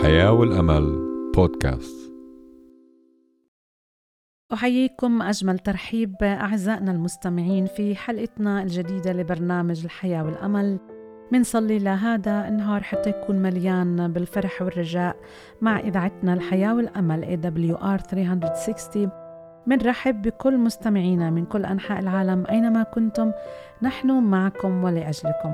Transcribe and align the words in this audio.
الحياة 0.00 0.32
والأمل 0.32 0.98
بودكاست. 1.36 2.12
أحييكم 4.52 5.22
أجمل 5.22 5.58
ترحيب 5.58 6.14
أعزائنا 6.22 6.92
المستمعين 6.92 7.66
في 7.66 7.96
حلقتنا 7.96 8.62
الجديدة 8.62 9.12
لبرنامج 9.12 9.84
الحياة 9.84 10.24
والأمل. 10.24 10.78
منصلي 11.32 11.78
لهذا 11.78 12.48
النهار 12.48 12.82
حتى 12.82 13.10
يكون 13.10 13.36
مليان 13.42 14.12
بالفرح 14.12 14.62
والرجاء 14.62 15.16
مع 15.60 15.80
إذاعتنا 15.80 16.34
الحياة 16.34 16.74
والأمل 16.74 17.24
AWR 17.24 17.96
360 17.96 19.10
منرحب 19.66 20.22
بكل 20.22 20.58
مستمعينا 20.58 21.30
من 21.30 21.44
كل 21.44 21.64
أنحاء 21.64 21.98
العالم 22.00 22.46
أينما 22.50 22.82
كنتم. 22.82 23.32
نحن 23.82 24.22
معكم 24.22 24.84
ولأجلكم. 24.84 25.52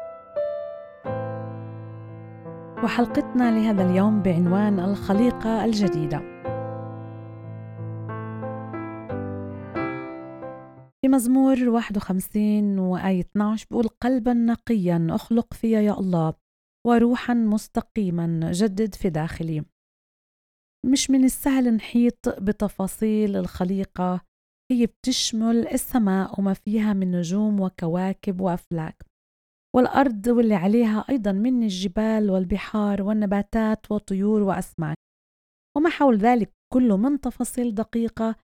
وحلقتنا 2.84 3.50
لهذا 3.50 3.90
اليوم 3.90 4.22
بعنوان 4.22 4.80
الخليقة 4.80 5.64
الجديدة. 5.64 6.19
في 11.00 11.09
مزمور 11.09 11.69
51 11.69 12.78
وآية 12.78 13.20
12 13.20 13.66
بقول 13.70 13.88
قلبا 13.88 14.33
نقيا 14.33 15.06
أخلق 15.10 15.55
فيا 15.55 15.80
يا 15.80 15.92
الله 16.00 16.34
وروحا 16.86 17.34
مستقيما 17.34 18.52
جدد 18.52 18.95
في 18.95 19.11
داخلي. 19.11 19.64
مش 20.86 21.11
من 21.11 21.24
السهل 21.24 21.74
نحيط 21.74 22.28
بتفاصيل 22.41 23.36
الخليقة 23.36 24.20
هي 24.72 24.86
بتشمل 24.86 25.69
السماء 25.69 26.41
وما 26.41 26.52
فيها 26.52 26.92
من 26.92 27.11
نجوم 27.11 27.61
وكواكب 27.61 28.41
وأفلاك 28.41 29.02
والأرض 29.75 30.27
واللي 30.27 30.55
عليها 30.55 31.05
أيضا 31.11 31.33
من 31.33 31.62
الجبال 31.62 32.30
والبحار 32.30 33.02
والنباتات 33.02 33.91
والطيور 33.91 34.42
وأسماك. 34.42 34.97
وما 35.77 35.91
حول 35.91 36.16
ذلك 36.16 36.53
كله 36.73 36.97
من 36.97 37.20
تفاصيل 37.20 37.75
دقيقة 37.75 38.36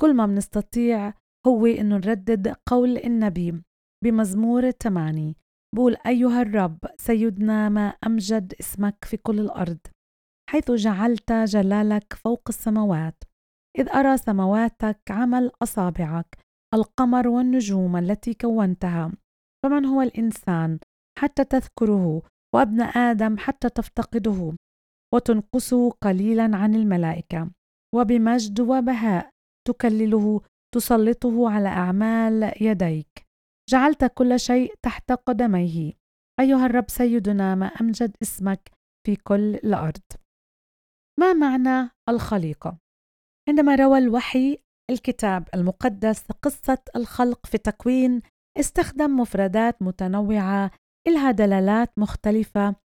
كل 0.00 0.14
ما 0.14 0.26
بنستطيع 0.26 1.14
هو 1.46 1.66
إنه 1.66 1.96
نردد 1.96 2.54
قول 2.66 2.98
النبي 2.98 3.62
بمزمور 4.04 4.68
الثماني 4.68 5.36
بقول 5.74 5.96
أيها 6.06 6.42
الرب 6.42 6.78
سيدنا 6.98 7.68
ما 7.68 7.88
أمجد 8.06 8.54
اسمك 8.60 9.04
في 9.04 9.16
كل 9.16 9.40
الأرض 9.40 9.78
حيث 10.50 10.70
جعلت 10.70 11.32
جلالك 11.32 12.12
فوق 12.12 12.42
السماوات 12.48 13.22
إذ 13.78 13.88
أرى 13.88 14.16
سمواتك 14.16 15.00
عمل 15.10 15.50
أصابعك 15.62 16.38
القمر 16.74 17.28
والنجوم 17.28 17.96
التي 17.96 18.34
كونتها. 18.34 19.12
فمن 19.64 19.84
هو 19.84 20.02
الإنسان 20.02 20.78
حتى 21.18 21.44
تذكره 21.44 22.22
وابن 22.54 22.80
آدم 22.80 23.38
حتى 23.38 23.68
تفتقده 23.68 24.56
وتنقصه 25.14 25.90
قليلا 25.90 26.56
عن 26.56 26.74
الملائكة 26.74 27.50
وبمجد 27.94 28.60
وبهاء 28.60 29.30
تكلله 29.68 30.40
تسلطه 30.74 31.50
على 31.50 31.68
أعمال 31.68 32.52
يديك. 32.60 33.26
جعلت 33.70 34.04
كل 34.04 34.40
شيء 34.40 34.74
تحت 34.82 35.12
قدميه. 35.12 35.92
أيها 36.40 36.66
الرب 36.66 36.90
سيدنا 36.90 37.54
ما 37.54 37.66
أمجد 37.66 38.16
اسمك 38.22 38.70
في 39.06 39.16
كل 39.16 39.54
الأرض. 39.54 40.02
ما 41.20 41.32
معنى 41.32 41.90
الخليقة؟ 42.08 42.78
عندما 43.48 43.74
روى 43.74 43.98
الوحي 43.98 44.58
الكتاب 44.90 45.48
المقدس 45.54 46.32
قصة 46.42 46.78
الخلق 46.96 47.46
في 47.46 47.58
تكوين 47.58 48.22
استخدم 48.60 49.20
مفردات 49.20 49.82
متنوعة 49.82 50.70
إلها 51.08 51.30
دلالات 51.30 51.98
مختلفة 51.98 52.76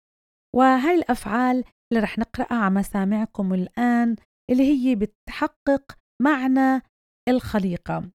وهي 0.55 0.95
الأفعال 0.95 1.63
اللي 1.91 2.03
رح 2.03 2.19
نقرأها 2.19 2.57
على 2.57 2.73
مسامعكم 2.73 3.53
الآن 3.53 4.15
اللي 4.51 4.63
هي 4.63 4.95
بتحقق 4.95 5.97
معنى 6.21 6.81
الخليقة. 7.29 8.11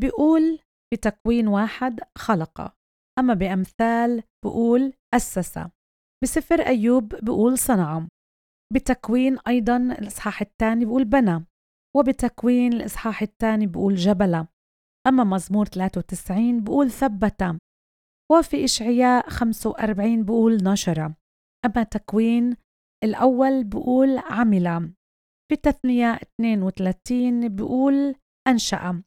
بيقول 0.00 0.58
بتكوين 0.94 1.48
واحد 1.48 2.00
خلق 2.18 2.74
أما 3.18 3.34
بأمثال 3.34 4.22
بقول 4.44 4.92
أسس 5.14 5.58
بسفر 6.24 6.60
أيوب 6.60 7.14
بقول 7.24 7.58
صنع 7.58 8.06
بتكوين 8.74 9.38
أيضا 9.48 9.76
الإصحاح 9.76 10.40
الثاني 10.40 10.84
بقول 10.84 11.04
بنى 11.04 11.44
وبتكوين 11.96 12.72
الإصحاح 12.72 13.22
الثاني 13.22 13.66
بقول 13.66 13.94
جبل 13.94 14.46
أما 15.06 15.24
مزمور 15.24 15.66
93 15.66 16.64
بقول 16.64 16.90
ثبت 16.90 17.58
وفي 18.32 18.64
إشعياء 18.64 19.28
45 19.28 20.24
بقول 20.24 20.64
نشر 20.64 21.14
أما 21.66 21.82
تكوين 21.82 22.56
الأول 23.04 23.64
بقول 23.64 24.18
عمل 24.18 24.92
في 25.50 25.56
تثنية 25.56 26.14
32 26.14 27.56
بقول 27.56 28.14
أنشأ 28.48 29.02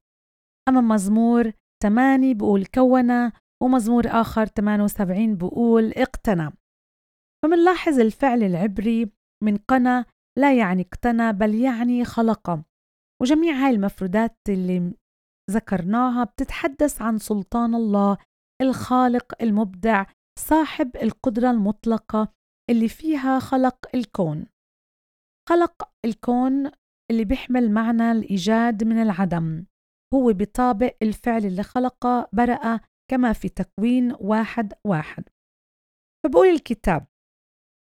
أما 0.69 0.81
مزمور 0.81 1.51
8 1.83 2.33
بقول 2.33 2.65
كون 2.65 3.31
ومزمور 3.63 4.03
آخر 4.07 4.45
78 4.45 5.37
بقول 5.37 5.91
اقتنى 5.91 6.49
فمنلاحظ 7.43 7.99
الفعل 7.99 8.43
العبري 8.43 9.11
من 9.43 9.57
قنا 9.57 10.05
لا 10.39 10.57
يعني 10.57 10.81
اقتنى 10.81 11.33
بل 11.33 11.55
يعني 11.55 12.05
خلق 12.05 12.63
وجميع 13.21 13.53
هاي 13.53 13.75
المفردات 13.75 14.37
اللي 14.49 14.93
ذكرناها 15.51 16.23
بتتحدث 16.23 17.01
عن 17.01 17.17
سلطان 17.17 17.75
الله 17.75 18.17
الخالق 18.61 19.41
المبدع 19.41 20.05
صاحب 20.39 20.95
القدرة 20.95 21.51
المطلقة 21.51 22.33
اللي 22.69 22.87
فيها 22.87 23.39
خلق 23.39 23.95
الكون. 23.95 24.45
خلق 25.49 25.89
الكون 26.05 26.71
اللي 27.11 27.25
بيحمل 27.25 27.71
معنى 27.71 28.11
الإيجاد 28.11 28.83
من 28.83 29.01
العدم. 29.01 29.65
هو 30.13 30.33
بطابق 30.33 30.95
الفعل 31.01 31.45
اللي 31.45 31.63
خلقه 31.63 32.29
برأ 32.33 32.79
كما 33.11 33.33
في 33.33 33.49
تكوين 33.49 34.15
واحد 34.19 34.73
واحد. 34.87 35.29
فبقول 36.23 36.47
الكتاب 36.47 37.05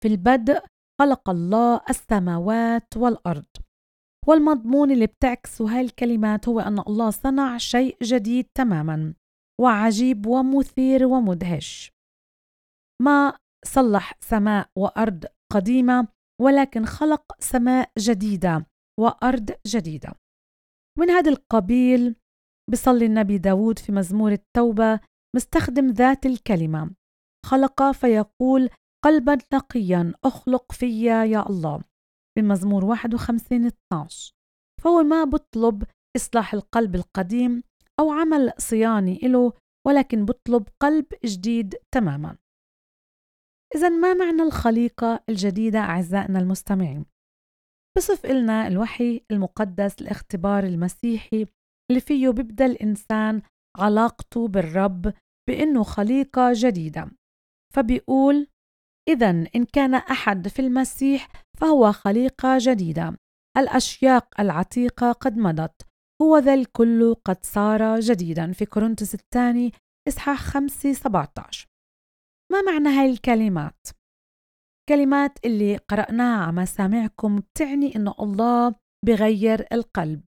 في 0.04 0.08
البدء 0.08 0.66
خلق 1.02 1.30
الله 1.30 1.82
السماوات 1.90 2.98
والأرض. 2.98 3.46
والمضمون 4.30 4.92
اللي 4.92 5.08
بتعكسه 5.08 5.76
هاي 5.76 5.82
الكلمات 5.82 6.48
هو 6.48 6.60
أن 6.60 6.80
الله 6.80 7.10
صنع 7.10 7.58
شيء 7.58 7.98
جديد 8.04 8.46
تماما 8.58 9.14
وعجيب 9.62 10.26
ومثير 10.26 11.06
ومدهش. 11.06 11.92
ما 13.02 13.38
صلح 13.66 14.14
سماء 14.22 14.70
وأرض 14.78 15.26
قديمة 15.52 16.08
ولكن 16.42 16.86
خلق 16.86 17.24
سماء 17.40 17.92
جديدة 18.00 18.66
وأرض 19.00 19.52
جديدة. 19.68 20.14
من 21.00 21.10
هذا 21.10 21.32
القبيل 21.32 22.16
بصلي 22.72 23.06
النبي 23.06 23.38
داود 23.38 23.80
في 23.80 23.92
مزمور 23.92 24.32
التوبة 24.32 25.00
مستخدم 25.36 25.88
ذات 25.88 26.26
الكلمة 26.26 26.92
خلق 27.46 27.92
فيقول 27.92 28.70
قلبا 29.06 29.38
نقيا 29.54 30.14
أخلق 30.24 30.72
فيا 30.72 31.24
يا 31.24 31.50
الله. 31.50 31.89
بمزمور 32.42 32.86
51 32.86 33.66
12 33.66 34.32
فهو 34.84 35.04
ما 35.04 35.24
بطلب 35.24 35.84
إصلاح 36.16 36.54
القلب 36.54 36.96
القديم 36.96 37.64
أو 38.00 38.12
عمل 38.12 38.54
صياني 38.58 39.20
له 39.24 39.54
ولكن 39.88 40.26
بطلب 40.26 40.68
قلب 40.82 41.06
جديد 41.26 41.76
تماما. 41.94 42.38
إذا 43.76 43.90
ما 43.90 44.14
معنى 44.14 44.42
الخليقة 44.42 45.24
الجديدة 45.30 45.80
أعزائنا 45.80 46.40
المستمعين؟ 46.40 47.06
بصف 47.98 48.26
إلنا 48.26 48.68
الوحي 48.68 49.22
المقدس 49.32 50.02
الاختبار 50.02 50.64
المسيحي 50.64 51.46
اللي 51.92 52.02
فيه 52.02 52.30
بيبدأ 52.30 52.66
الإنسان 52.66 53.42
علاقته 53.78 54.48
بالرب 54.48 55.14
بإنه 55.50 55.84
خليقة 55.84 56.52
جديدة. 56.56 57.12
فبيقول 57.76 58.48
إذا 59.10 59.30
إن 59.30 59.66
كان 59.74 59.96
أحد 59.96 60.48
في 60.48 60.60
المسيح 60.60 61.28
فهو 61.60 61.92
خليقة 61.92 62.58
جديدة. 62.60 63.18
الأشياق 63.58 64.42
العتيقة 64.42 65.12
قد 65.12 65.38
مضت. 65.38 65.82
هو 66.22 66.38
ذا 66.38 66.54
الكل 66.54 67.16
قد 67.26 67.46
صار 67.46 68.00
جديدا. 68.00 68.52
في 68.52 68.66
كورنثوس 68.66 69.16
الثاني 69.16 69.72
إصحاح 70.08 70.42
5 70.42 70.94
17 70.94 71.68
ما 72.52 72.62
معنى 72.62 72.90
هاي 72.90 73.10
الكلمات؟ 73.12 73.88
كلمات 74.90 75.46
اللي 75.46 75.78
قرأناها 75.78 76.44
على 76.44 76.52
مسامعكم 76.52 77.40
بتعني 77.40 77.96
إنه 77.96 78.16
الله 78.20 78.76
بغير 79.06 79.66
القلب. 79.72 80.24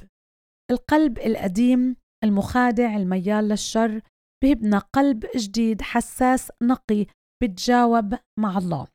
القلب 0.71 1.19
القديم 1.19 1.95
المخادع 2.23 2.95
الميال 2.95 3.47
للشر 3.47 4.01
بهبنا 4.43 4.77
قلب 4.77 5.25
جديد 5.35 5.81
حساس 5.81 6.51
نقي 6.63 7.05
بتجاوب 7.43 8.19
مع 8.39 8.57
الله. 8.57 8.87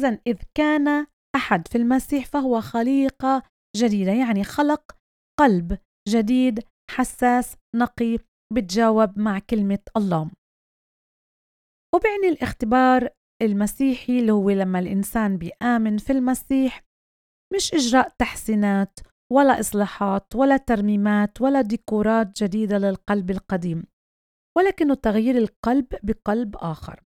إذا 0.00 0.18
إذ 0.26 0.42
كان 0.54 1.06
أحد 1.36 1.68
في 1.68 1.78
المسيح 1.78 2.26
فهو 2.26 2.60
خليقة 2.60 3.42
جديدة 3.76 4.12
يعني 4.12 4.44
خلق 4.44 4.96
قلب 5.40 5.78
جديد 6.08 6.60
حساس 6.90 7.56
نقي 7.76 8.18
بتجاوب 8.52 9.18
مع 9.18 9.38
كلمة 9.38 9.78
الله. 9.96 10.30
وبعني 11.94 12.28
الاختبار 12.28 13.08
المسيحي 13.42 14.18
اللي 14.18 14.32
هو 14.32 14.50
لما 14.50 14.78
الإنسان 14.78 15.36
بيآمن 15.38 15.98
في 15.98 16.12
المسيح 16.12 16.82
مش 17.54 17.74
إجراء 17.74 18.08
تحسينات 18.18 18.98
ولا 19.32 19.60
إصلاحات 19.60 20.36
ولا 20.36 20.56
ترميمات 20.56 21.40
ولا 21.40 21.60
ديكورات 21.60 22.42
جديدة 22.42 22.78
للقلب 22.78 23.30
القديم 23.30 23.84
ولكنه 24.58 24.94
تغيير 24.94 25.38
القلب 25.38 25.86
بقلب 26.02 26.56
آخر. 26.56 27.02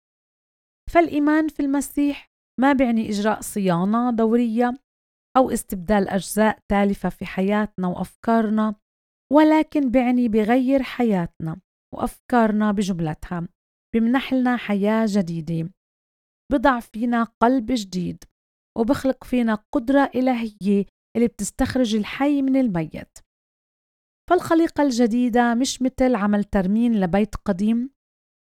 فالإيمان 0.95 1.49
في 1.49 1.61
المسيح 1.61 2.27
ما 2.61 2.73
بيعني 2.73 3.09
إجراء 3.09 3.41
صيانة 3.41 4.11
دورية 4.11 4.79
أو 5.37 5.51
استبدال 5.51 6.09
أجزاء 6.09 6.59
تالفة 6.71 7.09
في 7.09 7.27
حياتنا 7.27 7.89
وأفكارنا 7.89 8.75
ولكن 9.33 9.91
بيعني 9.91 10.29
بغير 10.29 10.83
حياتنا 10.83 11.61
وأفكارنا 11.95 12.73
بجملتها 12.73 13.49
بمنح 13.95 14.33
لنا 14.33 14.57
حياة 14.57 15.07
جديدة 15.09 15.71
بضع 16.53 16.81
فينا 16.81 17.25
قلب 17.43 17.67
جديد 17.71 18.25
وبخلق 18.79 19.25
فينا 19.25 19.55
قدرة 19.75 20.11
إلهية 20.15 20.87
اللي 21.17 21.29
بتستخرج 21.29 21.95
الحي 21.95 22.43
من 22.43 22.57
الميت. 22.57 23.19
فالخليقة 24.31 24.83
الجديدة 24.83 25.55
مش 25.55 25.83
مثل 25.83 26.15
عمل 26.15 26.45
ترمين 26.45 27.01
لبيت 27.01 27.35
قديم. 27.35 27.94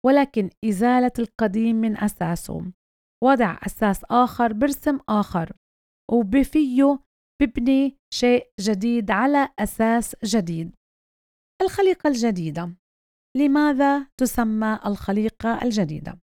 ولكن 0.07 0.51
إزالة 0.65 1.13
القديم 1.19 1.77
من 1.77 1.97
أساسه 1.97 2.73
وضع 3.25 3.59
أساس 3.67 4.05
آخر 4.05 4.53
برسم 4.53 4.99
آخر 5.09 5.53
وبفيه 6.13 6.99
ببني 7.43 7.97
شيء 8.15 8.51
جديد 8.61 9.11
على 9.11 9.49
أساس 9.59 10.17
جديد. 10.25 10.75
الخليقة 11.63 12.09
الجديدة. 12.09 12.77
لماذا 13.37 14.09
تسمى 14.21 14.81
الخليقة 14.87 15.63
الجديدة؟ 15.63 16.19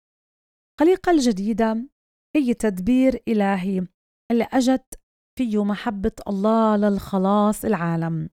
الخليقة 0.81 1.11
الجديدة 1.11 1.89
هي 2.35 2.53
تدبير 2.53 3.23
إلهي 3.27 3.87
اللي 4.31 4.43
أجت 4.43 4.99
فيه 5.37 5.63
محبة 5.63 6.11
الله 6.27 6.75
للخلاص 6.77 7.65
العالم 7.65 8.29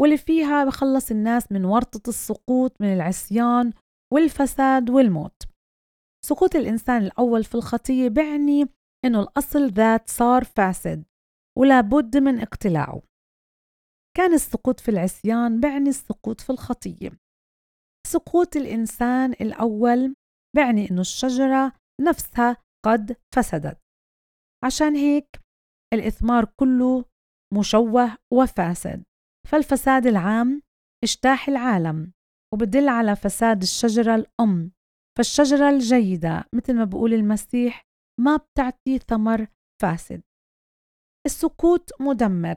واللي 0.00 0.18
فيها 0.18 0.64
بخلص 0.64 1.10
الناس 1.10 1.52
من 1.52 1.64
ورطة 1.64 2.08
السقوط 2.08 2.80
من 2.80 2.92
العصيان 2.92 3.72
والفساد 4.12 4.90
والموت. 4.90 5.42
سقوط 6.24 6.56
الإنسان 6.56 7.02
الأول 7.02 7.44
في 7.44 7.54
الخطية 7.54 8.08
بعني 8.08 8.66
إنه 9.04 9.20
الأصل 9.20 9.66
ذات 9.66 10.10
صار 10.10 10.44
فاسد 10.44 11.04
ولا 11.58 11.80
بد 11.80 12.16
من 12.16 12.40
اقتلاعه. 12.40 13.02
كان 14.16 14.34
السقوط 14.34 14.80
في 14.80 14.90
العصيان 14.90 15.60
بعني 15.60 15.88
السقوط 15.88 16.40
في 16.40 16.50
الخطية. 16.50 17.10
سقوط 18.06 18.56
الإنسان 18.56 19.32
الأول 19.32 20.14
بعني 20.56 20.90
إنه 20.90 21.00
الشجرة 21.00 21.72
نفسها 22.00 22.56
قد 22.86 23.16
فسدت. 23.34 23.78
عشان 24.64 24.94
هيك 24.94 25.40
الإثمار 25.94 26.44
كله 26.44 27.04
مشوه 27.54 28.16
وفاسد. 28.32 29.04
فالفساد 29.48 30.06
العام 30.06 30.62
اجتاح 31.04 31.48
العالم. 31.48 32.12
وبدل 32.54 32.88
على 32.88 33.16
فساد 33.16 33.62
الشجرة 33.62 34.14
الأم. 34.14 34.72
فالشجرة 35.18 35.70
الجيدة 35.70 36.44
مثل 36.54 36.74
ما 36.74 36.84
بقول 36.84 37.14
المسيح 37.14 37.82
ما 38.20 38.36
بتعطي 38.36 38.98
ثمر 38.98 39.46
فاسد. 39.82 40.22
السكوت 41.26 41.90
مدمر. 42.00 42.54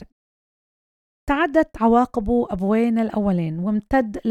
تعدت 1.29 1.81
عواقبه 1.81 2.47
أبوين 2.49 2.99
الأولين 2.99 3.59
وامتد 3.59 4.21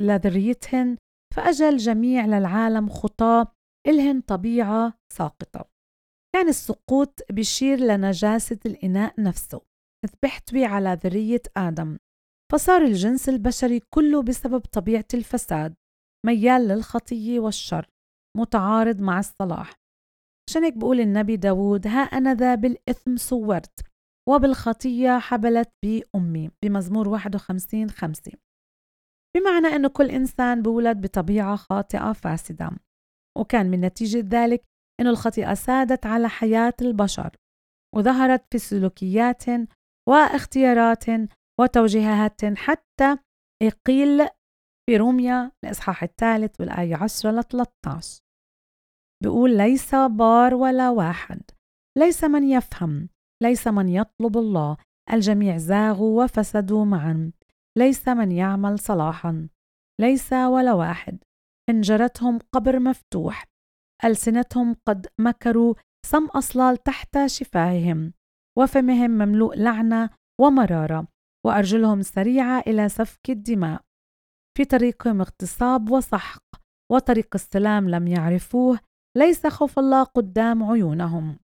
لذريتهن 0.00 0.96
فأجى 1.36 1.68
الجميع 1.68 2.26
للعالم 2.26 2.88
خطاة 2.88 3.52
إلهن 3.86 4.20
طبيعة 4.20 4.94
ساقطة. 5.12 5.70
كان 6.34 6.48
السقوط 6.48 7.20
بيشير 7.30 7.78
لنجاسة 7.78 8.58
الإناء 8.66 9.20
نفسه. 9.20 9.60
إذ 10.04 10.10
بيحتوي 10.22 10.64
على 10.64 10.98
ذرية 11.04 11.42
آدم. 11.56 11.98
فصار 12.52 12.82
الجنس 12.82 13.28
البشري 13.28 13.80
كله 13.94 14.22
بسبب 14.22 14.60
طبيعة 14.60 15.04
الفساد 15.14 15.74
ميال 16.26 16.68
للخطية 16.68 17.40
والشر 17.40 17.86
متعارض 18.36 19.00
مع 19.00 19.18
الصلاح. 19.18 19.74
عشان 20.50 20.64
هيك 20.64 20.76
بقول 20.76 21.00
النبي 21.00 21.36
داود 21.36 21.86
ها 21.86 22.00
أنا 22.00 22.34
ذا 22.34 22.54
بالإثم 22.54 23.16
صورت 23.16 23.80
وبالخطية 24.28 25.18
حبلت 25.18 25.70
بي 25.84 26.04
أمي 26.14 26.50
بمزمور 26.64 27.08
51 27.08 27.90
خمسة. 27.90 28.32
بمعنى 29.36 29.66
أنه 29.66 29.88
كل 29.88 30.10
إنسان 30.10 30.62
بولد 30.62 31.00
بطبيعة 31.00 31.56
خاطئة 31.56 32.12
فاسدة 32.12 32.70
وكان 33.38 33.70
من 33.70 33.80
نتيجة 33.80 34.24
ذلك 34.28 34.64
أن 35.00 35.06
الخطيئة 35.06 35.54
سادت 35.54 36.06
على 36.06 36.28
حياة 36.28 36.74
البشر 36.82 37.36
وظهرت 37.96 38.44
في 38.50 38.58
سلوكيات 38.58 39.44
واختيارات 40.08 41.04
وتوجيهات 41.60 42.44
حتى 42.44 43.16
قيل 43.86 44.28
في 44.86 44.96
روميا 44.96 45.52
الإصحاح 45.64 46.02
الثالث 46.02 46.60
والآية 46.60 46.96
10 46.96 47.30
ل 47.30 47.44
13 47.44 48.20
بيقول 49.22 49.56
ليس 49.56 49.94
بار 49.94 50.54
ولا 50.54 50.90
واحد 50.90 51.42
ليس 51.98 52.24
من 52.24 52.44
يفهم 52.44 53.08
ليس 53.42 53.68
من 53.68 53.88
يطلب 53.88 54.36
الله 54.36 54.76
الجميع 55.12 55.56
زاغوا 55.56 56.24
وفسدوا 56.24 56.84
معا 56.84 57.32
ليس 57.78 58.08
من 58.08 58.32
يعمل 58.32 58.78
صلاحا 58.78 59.48
ليس 60.00 60.32
ولا 60.32 60.72
واحد 60.72 61.18
حنجرتهم 61.70 62.38
قبر 62.52 62.78
مفتوح 62.78 63.44
ألسنتهم 64.04 64.76
قد 64.88 65.06
مكروا 65.20 65.74
سم 66.06 66.26
أصلال 66.26 66.76
تحت 66.76 67.26
شفاههم 67.26 68.12
وفمهم 68.58 69.10
مملوء 69.10 69.56
لعنة 69.56 70.10
ومرارة 70.40 71.06
وأرجلهم 71.46 72.02
سريعة 72.02 72.60
إلى 72.66 72.88
سفك 72.88 73.30
الدماء. 73.30 73.80
في 74.56 74.64
طريقهم 74.64 75.20
اغتصاب 75.20 75.90
وسحق 75.90 76.44
وطريق 76.92 77.28
السلام 77.34 77.88
لم 77.88 78.06
يعرفوه 78.06 78.80
ليس 79.16 79.46
خوف 79.46 79.78
الله 79.78 80.02
قدام 80.02 80.64
عيونهم. 80.64 81.38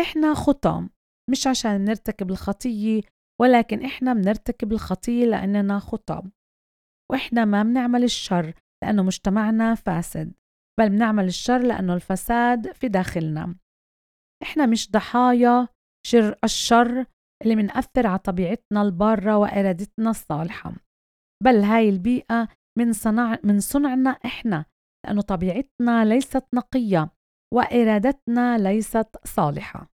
إحنا 0.00 0.34
خطام 0.34 0.90
مش 1.30 1.46
عشان 1.46 1.84
نرتكب 1.84 2.30
الخطية 2.30 3.00
ولكن 3.40 3.84
إحنا 3.84 4.12
بنرتكب 4.12 4.72
الخطية 4.72 5.24
لأننا 5.26 5.78
خطام. 5.78 6.32
وإحنا 7.12 7.44
ما 7.44 7.62
بنعمل 7.62 8.04
الشر 8.04 8.54
لأنه 8.84 9.02
مجتمعنا 9.02 9.74
فاسد 9.74 10.34
بل 10.78 10.88
بنعمل 10.88 11.24
الشر 11.24 11.58
لأنه 11.58 11.94
الفساد 11.94 12.72
في 12.72 12.88
داخلنا. 12.88 13.56
إحنا 14.42 14.66
مش 14.66 14.90
ضحايا 14.90 15.68
شر 16.06 16.38
الشر 16.44 17.06
اللي 17.44 17.56
منأثر 17.56 18.06
على 18.06 18.18
طبيعتنا 18.18 18.82
البارة 18.82 19.36
وإرادتنا 19.36 20.10
الصالحة. 20.10 20.72
بل 21.44 21.56
هاي 21.56 21.88
البيئة 21.88 22.48
من 22.78 22.92
صنع 22.92 23.38
من 23.44 23.60
صنعنا 23.60 24.10
إحنا 24.10 24.64
لأنه 25.06 25.22
طبيعتنا 25.22 26.04
ليست 26.04 26.44
نقية 26.54 27.10
وإرادتنا 27.54 28.58
ليست 28.58 29.08
صالحة. 29.24 29.90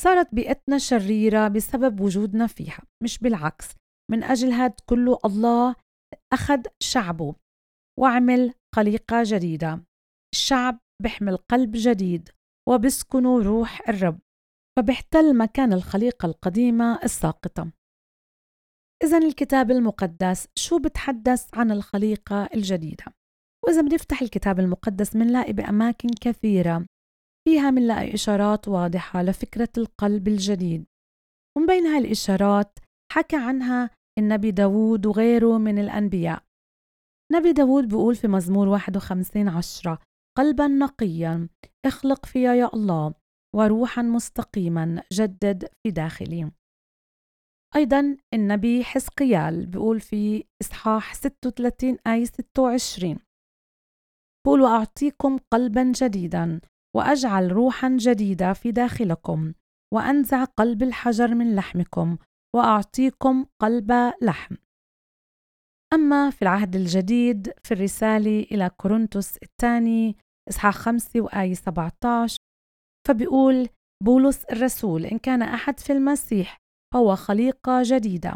صارت 0.00 0.34
بيئتنا 0.34 0.78
شريرة 0.78 1.48
بسبب 1.48 2.00
وجودنا 2.00 2.46
فيها 2.46 2.82
مش 3.02 3.18
بالعكس. 3.18 3.68
من 4.10 4.24
أجل 4.24 4.52
هاد 4.52 4.74
كله 4.88 5.18
الله 5.24 5.74
أخذ 6.32 6.62
شعبه 6.82 7.34
وعمل 8.00 8.54
خليقة 8.74 9.22
جديدة. 9.24 9.84
الشعب 10.34 10.78
بيحمل 11.02 11.36
قلب 11.36 11.70
جديد 11.74 12.28
وبسكنوا 12.68 13.42
روح 13.42 13.88
الرب. 13.88 14.18
فبيحتل 14.78 15.36
مكان 15.36 15.72
الخليقة 15.72 16.26
القديمة 16.26 16.98
الساقطة. 17.04 17.72
إذا 19.04 19.18
الكتاب 19.18 19.70
المقدس 19.70 20.48
شو 20.58 20.78
بتحدث 20.78 21.54
عن 21.54 21.70
الخليقة 21.70 22.48
الجديدة؟ 22.54 23.04
وإذا 23.64 23.80
بنفتح 23.80 24.22
الكتاب 24.22 24.60
المقدس 24.60 25.16
منلاقي 25.16 25.52
بأماكن 25.52 26.08
كثيرة 26.20 26.86
فيها 27.48 27.70
منلاقي 27.70 28.14
إشارات 28.14 28.68
واضحة 28.68 29.22
لفكرة 29.22 29.68
القلب 29.78 30.28
الجديد. 30.28 30.84
ومن 31.56 31.66
بين 31.66 31.86
هاي 31.86 31.98
الإشارات 31.98 32.78
حكى 33.12 33.36
عنها 33.36 33.90
النبي 34.18 34.50
داود 34.50 35.06
وغيره 35.06 35.58
من 35.58 35.78
الأنبياء. 35.78 36.42
نبي 37.32 37.52
داود 37.52 37.88
بيقول 37.88 38.14
في 38.14 38.28
مزمور 38.28 38.68
51 38.68 39.48
عشرة 39.48 39.98
قلبا 40.38 40.66
نقيا 40.66 41.48
اخلق 41.86 42.26
فيا 42.26 42.54
يا 42.54 42.70
الله. 42.74 43.14
وروحا 43.56 44.02
مستقيما 44.02 45.02
جدد 45.12 45.64
في 45.82 45.90
داخلي. 45.90 46.50
أيضا 47.76 48.16
النبي 48.34 48.84
حزقيال 48.84 49.66
بيقول 49.66 50.00
في 50.00 50.44
إصحاح 50.62 51.14
36 51.14 51.98
آية 52.06 52.24
26 52.24 53.18
بقول 54.46 54.60
وأعطيكم 54.60 55.38
قلبا 55.52 55.92
جديدا 55.96 56.60
وأجعل 56.96 57.52
روحا 57.52 57.96
جديدة 58.00 58.52
في 58.52 58.72
داخلكم 58.72 59.52
وأنزع 59.94 60.44
قلب 60.44 60.82
الحجر 60.82 61.34
من 61.34 61.54
لحمكم 61.54 62.16
وأعطيكم 62.56 63.46
قلب 63.62 63.92
لحم. 64.22 64.54
أما 65.92 66.30
في 66.30 66.42
العهد 66.42 66.76
الجديد 66.76 67.52
في 67.64 67.74
الرسالة 67.74 68.40
إلى 68.40 68.70
كورنثوس 68.76 69.36
الثاني 69.36 70.16
إصحاح 70.48 70.74
5 70.74 71.20
وآية 71.20 71.54
17 71.54 72.37
فبيقول 73.08 73.68
بولس 74.04 74.44
الرسول 74.44 75.04
إن 75.04 75.18
كان 75.18 75.42
أحد 75.42 75.80
في 75.80 75.92
المسيح 75.92 76.58
فهو 76.94 77.16
خليقة 77.16 77.82
جديدة. 77.84 78.34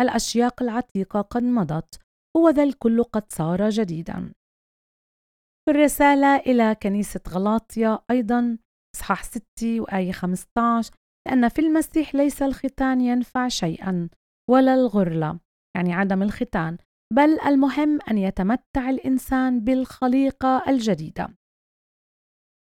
الأشياق 0.00 0.62
العتيقة 0.62 1.20
قد 1.20 1.42
مضت 1.42 2.00
هو 2.36 2.48
ذا 2.48 2.62
الكل 2.62 3.02
قد 3.02 3.32
صار 3.32 3.70
جديدا. 3.70 4.32
في 5.64 5.70
الرسالة 5.70 6.36
إلى 6.36 6.76
كنيسة 6.82 7.20
غلاطيا 7.28 7.98
أيضا 8.10 8.58
إصحاح 8.96 9.22
6 9.24 9.80
وآية 9.80 10.12
15 10.12 10.94
لأن 11.28 11.48
في 11.48 11.58
المسيح 11.58 12.14
ليس 12.14 12.42
الختان 12.42 13.00
ينفع 13.00 13.48
شيئا 13.48 14.08
ولا 14.50 14.74
الغرلة 14.74 15.38
يعني 15.76 15.92
عدم 15.92 16.22
الختان 16.22 16.78
بل 17.14 17.40
المهم 17.40 17.98
أن 18.10 18.18
يتمتع 18.18 18.90
الإنسان 18.90 19.60
بالخليقة 19.60 20.62
الجديدة. 20.68 21.39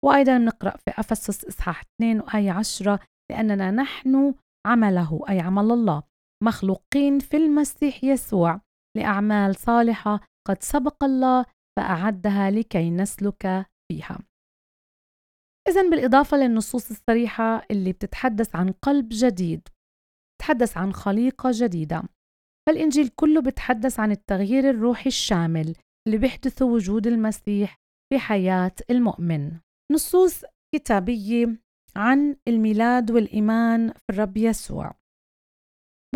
وأيضا 0.05 0.37
نقرأ 0.37 0.77
في 0.77 0.91
أفسس 0.97 1.45
إصحاح 1.45 1.83
2 1.95 2.21
وآية 2.21 2.51
10 2.51 2.99
لأننا 3.31 3.71
نحن 3.71 4.33
عمله 4.67 5.21
أي 5.29 5.39
عمل 5.39 5.71
الله 5.71 6.03
مخلوقين 6.43 7.19
في 7.19 7.37
المسيح 7.37 8.03
يسوع 8.03 8.61
لأعمال 8.97 9.55
صالحة 9.55 10.19
قد 10.47 10.63
سبق 10.63 11.03
الله 11.03 11.45
فأعدها 11.77 12.51
لكي 12.51 12.89
نسلك 12.89 13.65
فيها. 13.91 14.19
إذا 15.69 15.89
بالإضافة 15.89 16.37
للنصوص 16.37 16.89
الصريحة 16.91 17.65
اللي 17.71 17.93
بتتحدث 17.93 18.55
عن 18.55 18.71
قلب 18.71 19.09
جديد، 19.11 19.67
بتتحدث 20.35 20.77
عن 20.77 20.93
خليقة 20.93 21.49
جديدة، 21.53 22.03
فالإنجيل 22.67 23.07
كله 23.07 23.41
بتحدث 23.41 23.99
عن 23.99 24.11
التغيير 24.11 24.69
الروحي 24.69 25.07
الشامل 25.07 25.75
اللي 26.07 26.17
بيحدثه 26.17 26.65
وجود 26.65 27.07
المسيح 27.07 27.75
في 28.13 28.19
حياة 28.19 28.75
المؤمن. 28.89 29.59
نصوص 29.91 30.43
كتابية 30.75 31.59
عن 31.95 32.35
الميلاد 32.47 33.11
والإيمان 33.11 33.89
في 33.89 34.09
الرب 34.09 34.37
يسوع. 34.37 34.95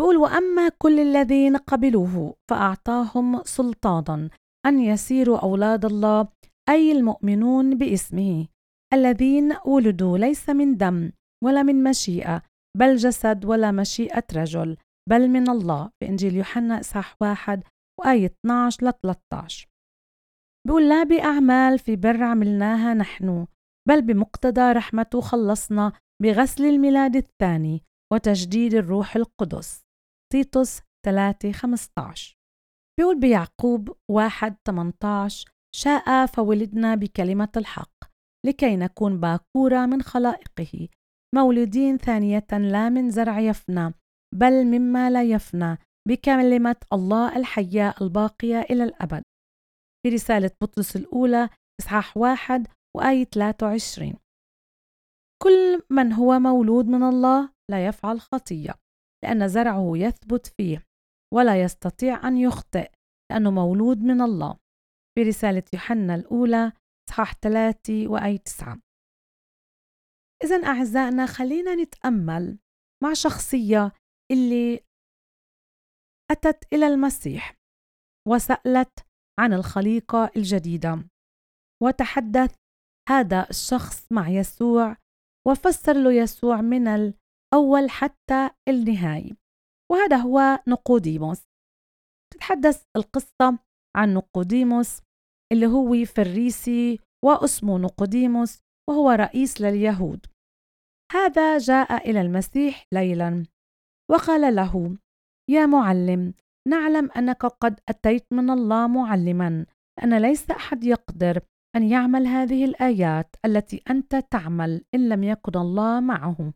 بقول 0.00 0.16
وأما 0.16 0.68
كل 0.68 1.00
الذين 1.00 1.56
قبلوه 1.56 2.34
فأعطاهم 2.50 3.42
سلطانا 3.42 4.30
أن 4.66 4.78
يسيروا 4.80 5.38
أولاد 5.38 5.84
الله 5.84 6.28
أي 6.68 6.92
المؤمنون 6.92 7.78
باسمه. 7.78 8.46
الذين 8.92 9.56
ولدوا 9.66 10.18
ليس 10.18 10.50
من 10.50 10.76
دم 10.76 11.12
ولا 11.44 11.62
من 11.62 11.82
مشيئة 11.82 12.42
بل 12.78 12.96
جسد 12.96 13.44
ولا 13.44 13.70
مشيئة 13.70 14.24
رجل 14.34 14.76
بل 15.10 15.28
من 15.28 15.50
الله. 15.50 15.90
في 16.00 16.08
إنجيل 16.08 16.34
يوحنا 16.34 16.80
إصحاح 16.80 17.16
واحد 17.20 17.62
وآية 18.00 18.26
12 18.26 18.86
ل 18.86 18.92
13 19.02 19.68
بيقول 20.66 20.88
لا 20.88 21.02
بأعمال 21.02 21.78
في 21.78 21.96
بر 21.96 22.22
عملناها 22.22 22.94
نحن 22.94 23.46
بل 23.88 24.02
بمقتضى 24.02 24.72
رحمته 24.72 25.20
خلصنا 25.20 25.92
بغسل 26.22 26.64
الميلاد 26.64 27.16
الثاني 27.16 27.82
وتجديد 28.12 28.74
الروح 28.74 29.16
القدس. 29.16 29.84
تيتوس 30.32 30.80
3 31.06 31.52
15 31.52 32.36
بيقول 32.98 33.20
بيعقوب 33.20 33.96
1 34.10 34.56
18 34.66 35.50
شاء 35.76 36.26
فولدنا 36.26 36.94
بكلمة 36.94 37.52
الحق 37.56 38.04
لكي 38.46 38.76
نكون 38.76 39.20
باكورة 39.20 39.86
من 39.86 40.02
خلائقه 40.02 40.88
مولودين 41.34 41.98
ثانية 41.98 42.46
لا 42.52 42.88
من 42.88 43.10
زرع 43.10 43.40
يفنى 43.40 43.94
بل 44.34 44.64
مما 44.64 45.10
لا 45.10 45.22
يفنى 45.22 45.78
بكلمة 46.08 46.76
الله 46.92 47.36
الحية 47.36 47.94
الباقية 48.00 48.60
إلى 48.60 48.84
الأبد. 48.84 49.22
في 50.02 50.14
رسالة 50.14 50.50
بطرس 50.62 50.96
الأولى 50.96 51.48
إصحاح 51.80 52.16
واحد 52.16 52.68
وآية 52.96 53.24
23 53.24 54.14
كل 55.42 55.82
من 55.90 56.12
هو 56.12 56.38
مولود 56.38 56.86
من 56.86 57.02
الله 57.02 57.52
لا 57.70 57.86
يفعل 57.86 58.20
خطية 58.20 58.74
لأن 59.24 59.48
زرعه 59.48 59.92
يثبت 59.94 60.46
فيه 60.46 60.84
ولا 61.34 61.62
يستطيع 61.62 62.28
أن 62.28 62.36
يخطئ 62.36 62.90
لأنه 63.32 63.50
مولود 63.50 63.98
من 63.98 64.20
الله. 64.20 64.58
في 65.18 65.22
رسالة 65.22 65.62
يوحنا 65.74 66.14
الأولى 66.14 66.72
صحاح 67.10 67.32
3 67.34 68.08
وآية 68.08 68.36
9 68.36 68.78
إذا 70.44 70.66
أعزائنا 70.66 71.26
خلينا 71.26 71.74
نتأمل 71.74 72.58
مع 73.02 73.12
شخصية 73.12 73.92
اللي 74.32 74.80
أتت 76.30 76.72
إلى 76.72 76.86
المسيح 76.86 77.54
وسألت 78.28 79.06
عن 79.40 79.52
الخليقة 79.52 80.30
الجديدة 80.36 81.08
وتحدث 81.82 82.54
هذا 83.08 83.46
الشخص 83.50 84.12
مع 84.12 84.28
يسوع 84.28 84.96
وفسر 85.48 85.92
له 85.92 86.12
يسوع 86.12 86.60
من 86.60 86.88
الأول 86.88 87.90
حتى 87.90 88.50
النهاية. 88.68 89.32
وهذا 89.92 90.16
هو 90.16 90.62
نقوديموس. 90.68 91.42
تتحدث 92.32 92.84
القصة 92.96 93.58
عن 93.96 94.14
نقوديموس 94.14 95.00
اللي 95.52 95.66
هو 95.66 96.04
فريسي 96.04 96.98
واسمه 97.24 97.78
نقوديموس 97.78 98.60
وهو 98.90 99.10
رئيس 99.10 99.60
لليهود. 99.60 100.26
هذا 101.12 101.58
جاء 101.58 102.10
إلى 102.10 102.20
المسيح 102.20 102.86
ليلا 102.92 103.46
وقال 104.10 104.54
له 104.54 104.96
يا 105.50 105.66
معلم 105.66 106.34
نعلم 106.68 107.10
أنك 107.10 107.46
قد 107.46 107.80
أتيت 107.88 108.26
من 108.32 108.50
الله 108.50 108.86
معلما 108.86 109.66
لأن 109.98 110.18
ليس 110.22 110.50
أحد 110.50 110.84
يقدر 110.84 111.40
أن 111.76 111.82
يعمل 111.82 112.26
هذه 112.26 112.64
الآيات 112.64 113.36
التي 113.44 113.82
أنت 113.90 114.16
تعمل 114.16 114.84
إن 114.94 115.08
لم 115.08 115.24
يكن 115.24 115.58
الله 115.58 116.00
معه 116.00 116.52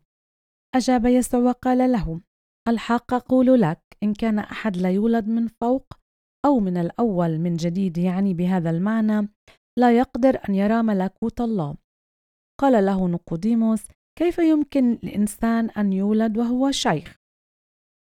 أجاب 0.75 1.05
يسوع 1.05 1.39
وقال 1.39 1.91
له 1.91 2.21
الحق 2.67 3.13
أقول 3.13 3.61
لك 3.61 3.81
إن 4.03 4.13
كان 4.13 4.39
أحد 4.39 4.77
لا 4.77 4.89
يولد 4.91 5.27
من 5.27 5.47
فوق 5.47 5.93
أو 6.45 6.59
من 6.59 6.77
الأول 6.77 7.39
من 7.39 7.55
جديد 7.55 7.97
يعني 7.97 8.33
بهذا 8.33 8.69
المعنى 8.69 9.29
لا 9.79 9.97
يقدر 9.97 10.39
أن 10.49 10.55
يرى 10.55 10.83
ملكوت 10.83 11.41
الله. 11.41 11.75
قال 12.59 12.85
له 12.85 13.07
نقوديموس 13.07 13.83
كيف 14.19 14.37
يمكن 14.37 14.99
لإنسان 15.03 15.69
أن 15.69 15.93
يولد 15.93 16.37
وهو 16.37 16.71
شيخ؟ 16.71 17.15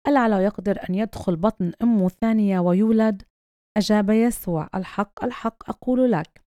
ألا 0.09 0.29
لا 0.29 0.45
يقدر 0.45 0.79
أن 0.91 0.95
يدخل 0.95 1.37
بطن 1.37 1.73
أمه 1.83 2.09
ثانية 2.09 2.61
ويولد؟ 2.61 3.23
أجاب 3.77 4.11
يسوع 4.11 4.69
الحق 4.75 5.25
الحق 5.25 5.71
أقول 5.71 6.13
لك. 6.13 6.48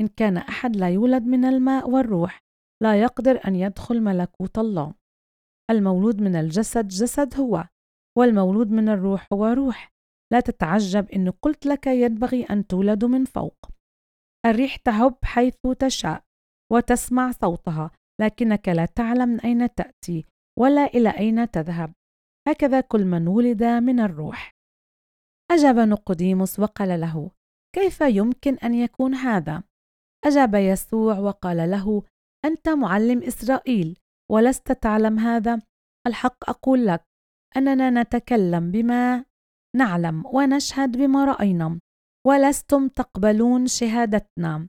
إن 0.00 0.08
كان 0.08 0.36
أحد 0.36 0.76
لا 0.76 0.90
يولد 0.90 1.22
من 1.22 1.44
الماء 1.44 1.90
والروح 1.90 2.40
لا 2.82 3.00
يقدر 3.00 3.40
أن 3.46 3.56
يدخل 3.56 4.00
ملكوت 4.00 4.58
الله. 4.58 4.94
المولود 5.70 6.20
من 6.20 6.36
الجسد 6.36 6.88
جسد 6.88 7.40
هو 7.40 7.68
والمولود 8.18 8.70
من 8.70 8.88
الروح 8.88 9.26
هو 9.32 9.46
روح. 9.46 9.92
لا 10.32 10.40
تتعجب 10.40 11.10
إن 11.10 11.30
قلت 11.30 11.66
لك 11.66 11.86
ينبغي 11.86 12.44
أن 12.44 12.66
تولد 12.66 13.04
من 13.04 13.24
فوق. 13.24 13.56
الريح 14.46 14.76
تهب 14.76 15.14
حيث 15.24 15.54
تشاء 15.78 16.22
وتسمع 16.72 17.30
صوتها 17.30 17.90
لكنك 18.20 18.68
لا 18.68 18.86
تعلم 18.86 19.28
من 19.28 19.40
أين 19.40 19.74
تأتي 19.74 20.24
ولا 20.58 20.84
إلى 20.84 21.10
أين 21.10 21.50
تذهب. 21.50 21.92
هكذا 22.48 22.80
كل 22.80 23.04
من 23.04 23.28
ولد 23.28 23.64
من 23.64 24.00
الروح. 24.00 24.52
أجاب 25.50 25.78
نقديموس 25.78 26.60
وقال 26.60 27.00
له 27.00 27.30
كيف 27.74 28.00
يمكن 28.00 28.54
أن 28.54 28.74
يكون 28.74 29.14
هذا؟ 29.14 29.62
أجاب 30.24 30.54
يسوع 30.54 31.18
وقال 31.18 31.70
له 31.70 32.02
أنت 32.44 32.68
معلم 32.68 33.22
إسرائيل 33.22 33.98
ولست 34.30 34.72
تعلم 34.72 35.18
هذا؟ 35.18 35.62
الحق 36.06 36.50
أقول 36.50 36.86
لك 36.86 37.04
أننا 37.56 38.02
نتكلم 38.02 38.70
بما 38.70 39.24
نعلم 39.76 40.26
ونشهد 40.26 40.96
بما 40.96 41.24
رأينا 41.24 41.80
ولستم 42.26 42.88
تقبلون 42.88 43.66
شهادتنا. 43.66 44.68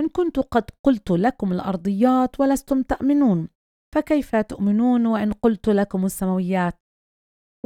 إن 0.00 0.08
كنت 0.08 0.38
قد 0.38 0.70
قلت 0.84 1.10
لكم 1.10 1.52
الأرضيات 1.52 2.40
ولستم 2.40 2.82
تامنون 2.82 3.48
فكيف 3.94 4.36
تؤمنون 4.36 5.06
وإن 5.06 5.32
قلت 5.32 5.68
لكم 5.68 6.04
السماويات؟ 6.04 6.74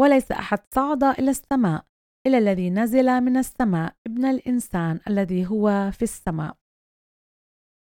وليس 0.00 0.33
أحد 0.33 0.59
صعد 0.75 1.04
إلى 1.04 1.31
السماء 1.31 1.85
إلا 2.26 2.38
الذي 2.38 2.71
نزل 2.71 3.21
من 3.21 3.37
السماء 3.37 3.95
ابن 4.07 4.25
الإنسان 4.25 5.00
الذي 5.09 5.47
هو 5.47 5.90
في 5.90 6.02
السماء. 6.02 6.62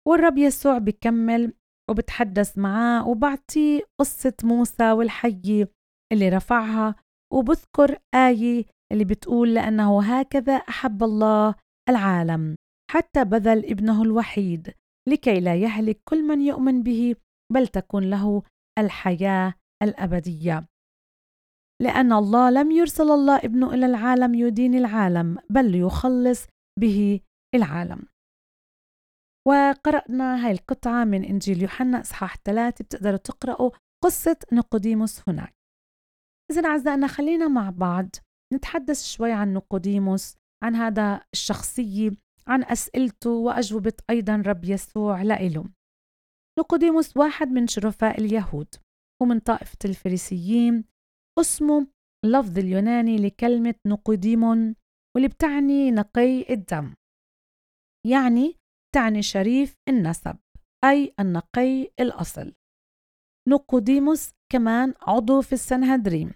والرب 0.08 0.38
يسوع 0.38 0.78
بكمل 0.78 1.54
وبتحدث 1.90 2.58
معاه 2.58 3.08
وبعطيه 3.08 3.82
قصة 4.00 4.34
موسى 4.44 4.92
والحية 4.92 5.72
اللي 6.14 6.30
رفعها. 6.30 6.96
وبذكر 7.34 7.98
آية 8.16 8.66
اللي 8.92 9.06
بتقول 9.06 9.54
لأنه 9.54 10.04
هكذا 10.04 10.54
أحب 10.54 11.04
الله 11.04 11.56
العالم 11.90 12.56
حتى 12.92 13.24
بذل 13.26 13.66
ابنه 13.66 14.04
الوحيد 14.04 14.74
لكي 15.10 15.40
لا 15.40 15.56
يهلك 15.56 16.02
كل 16.10 16.24
من 16.24 16.42
يؤمن 16.42 16.84
به 16.84 17.16
بل 17.54 17.68
تكون 17.68 18.10
له 18.10 18.44
الحياة 18.80 19.54
الأبدية. 19.84 20.68
لأن 21.82 22.14
الله 22.14 22.50
لم 22.50 22.72
يرسل 22.72 23.12
الله 23.12 23.38
ابنه 23.38 23.74
إلى 23.74 23.86
العالم 23.86 24.34
يدين 24.34 24.76
العالم 24.76 25.38
بل 25.50 25.76
يخلص 25.76 26.48
به 26.80 27.20
العالم. 27.56 28.08
وقرأنا 29.48 30.46
هاي 30.46 30.51
القطعة 30.51 31.04
من 31.04 31.24
إنجيل 31.24 31.62
يوحنا 31.62 32.01
إصحاح 32.01 32.38
ثلاثة 32.46 32.84
بتقدروا 32.84 33.18
تقرأوا 33.18 33.72
قصة 34.04 34.38
نيقوديموس 34.54 35.30
هناك. 35.30 35.56
إذا 36.51 36.70
أعزائنا 36.70 37.08
خلينا 37.08 37.48
مع 37.48 37.70
بعض 37.70 38.10
نتحدث 38.54 39.04
شوي 39.04 39.32
عن 39.32 39.54
نيقوديموس 39.54 40.36
عن 40.63 40.75
هذا 40.75 41.22
الشخصية 41.34 42.12
عن 42.48 42.63
أسئلته 42.63 43.30
وأجوبة 43.30 43.94
أيضا 44.10 44.44
رب 44.46 44.66
يسوع 44.66 45.22
لإله 45.22 45.66
نيقوديموس 46.60 47.18
واحد 47.18 47.48
من 47.48 47.68
شرفاء 47.68 48.22
اليهود 48.22 48.75
ومن 49.22 49.39
طائفة 49.39 49.77
الفريسيين 49.86 50.84
اسمه 51.39 51.88
اللفظ 52.25 52.58
اليوناني 52.58 53.18
لكلمة 53.18 53.75
نقوديمون 53.88 54.75
واللي 55.16 55.27
بتعني 55.27 55.92
نقي 55.92 56.54
الدم. 56.54 56.94
يعني 58.08 58.56
تعني 58.98 59.22
شريف 59.22 59.75
النسب 59.89 60.38
أي 60.86 61.13
النقي 61.20 61.92
الأصل. 62.00 62.54
نقوديموس 63.50 64.32
كمان 64.51 64.94
عضو 65.01 65.42
في 65.42 65.54
السنهدريم 65.54 66.32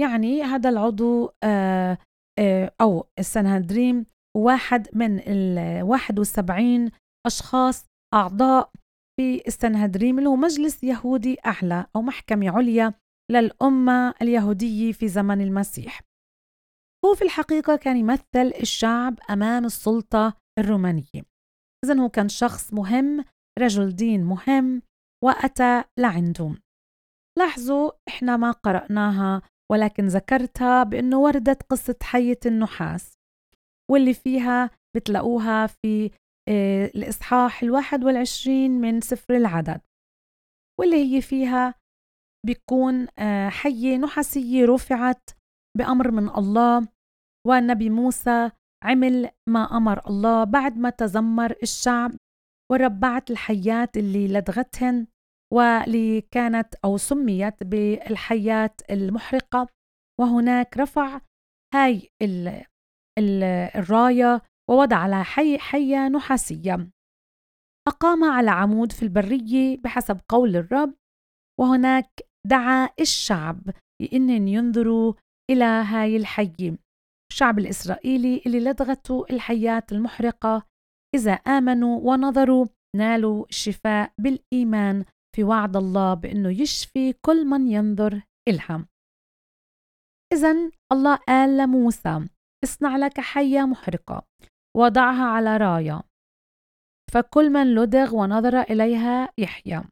يعني 0.00 0.42
هذا 0.42 0.70
العضو 0.70 1.32
آه 1.42 1.98
آه 2.38 2.72
أو 2.80 3.08
السنهدريم 3.18 4.06
واحد 4.36 4.88
من 4.92 5.20
ال 5.26 5.82
71 5.82 6.90
أشخاص 7.26 7.86
أعضاء 8.14 8.70
في 9.16 9.42
السنهدريم 9.46 10.18
اللي 10.18 10.28
هو 10.30 10.36
مجلس 10.36 10.84
يهودي 10.84 11.36
أعلى 11.46 11.86
أو 11.96 12.02
محكمة 12.02 12.50
عليا 12.50 12.94
للأمة 13.30 14.14
اليهودية 14.22 14.92
في 14.92 15.08
زمن 15.08 15.40
المسيح. 15.40 16.00
هو 17.04 17.14
في 17.14 17.22
الحقيقة 17.22 17.76
كان 17.76 17.96
يمثل 17.96 18.52
الشعب 18.60 19.18
أمام 19.30 19.64
السلطة 19.64 20.34
الرومانية. 20.58 21.35
إذا 21.84 22.00
هو 22.00 22.08
كان 22.08 22.28
شخص 22.28 22.72
مهم 22.72 23.24
رجل 23.58 23.96
دين 23.96 24.24
مهم 24.24 24.82
وأتى 25.24 25.84
لعندهم 25.98 26.58
لاحظوا 27.38 27.90
إحنا 28.08 28.36
ما 28.36 28.50
قرأناها 28.50 29.42
ولكن 29.72 30.06
ذكرتها 30.06 30.82
بأنه 30.82 31.18
وردت 31.18 31.62
قصة 31.62 31.96
حية 32.02 32.38
النحاس 32.46 33.14
واللي 33.90 34.14
فيها 34.14 34.70
بتلاقوها 34.96 35.66
في 35.66 36.10
آه، 36.48 36.86
الإصحاح 36.86 37.62
الواحد 37.62 38.04
والعشرين 38.04 38.70
من 38.70 39.00
سفر 39.00 39.36
العدد 39.36 39.80
واللي 40.80 41.16
هي 41.16 41.20
فيها 41.20 41.74
بيكون 42.46 43.06
آه، 43.18 43.48
حية 43.48 43.96
نحاسية 43.96 44.64
رفعت 44.64 45.30
بأمر 45.78 46.10
من 46.10 46.28
الله 46.28 46.88
والنبي 47.46 47.90
موسى 47.90 48.50
عمل 48.84 49.30
ما 49.48 49.76
أمر 49.76 50.06
الله 50.10 50.44
بعد 50.44 50.78
ما 50.78 50.90
تذمر 50.90 51.54
الشعب 51.62 52.12
وربعت 52.72 53.30
الحيات 53.30 53.96
اللي 53.96 54.28
لدغتهن 54.28 55.06
واللي 55.52 56.20
كانت 56.20 56.74
أو 56.84 56.96
سميت 56.96 57.62
بالحيات 57.62 58.80
المحرقة. 58.90 59.68
وهناك 60.20 60.76
رفع 60.76 61.20
هاي 61.74 62.08
ال 62.22 62.48
ال 63.18 63.42
الراية 63.74 64.42
ووضع 64.70 64.96
على 64.96 65.24
حي 65.24 65.58
حية 65.58 66.08
نحاسية. 66.08 66.90
أقام 67.88 68.24
على 68.24 68.50
عمود 68.50 68.92
في 68.92 69.02
البرية 69.02 69.78
بحسب 69.78 70.20
قول 70.28 70.56
الرب. 70.56 70.94
وهناك 71.60 72.20
دعا 72.46 72.88
الشعب 73.00 73.60
بأن 74.00 74.48
ينظروا 74.48 75.14
إلى 75.50 75.64
هاي 75.64 76.16
الحية 76.16 76.78
الشعب 77.32 77.58
الإسرائيلي 77.58 78.42
اللي 78.46 78.60
لدغته 78.60 79.26
الحيات 79.30 79.92
المحرقة 79.92 80.66
إذا 81.14 81.32
آمنوا 81.32 82.00
ونظروا 82.00 82.66
نالوا 82.96 83.46
الشفاء 83.48 84.12
بالإيمان 84.18 85.04
في 85.36 85.44
وعد 85.44 85.76
الله 85.76 86.14
بأنه 86.14 86.60
يشفي 86.60 87.12
كل 87.12 87.46
من 87.46 87.68
ينظر 87.68 88.22
إلها. 88.48 88.86
إذا 90.32 90.70
الله 90.92 91.16
قال 91.16 91.56
لموسى 91.56 92.28
اصنع 92.64 92.96
لك 92.96 93.20
حية 93.20 93.60
محرقة 93.60 94.22
وضعها 94.76 95.24
على 95.24 95.56
راية 95.56 96.02
فكل 97.14 97.50
من 97.50 97.74
لدغ 97.74 98.14
ونظر 98.14 98.60
إليها 98.60 99.32
يحيا. 99.38 99.84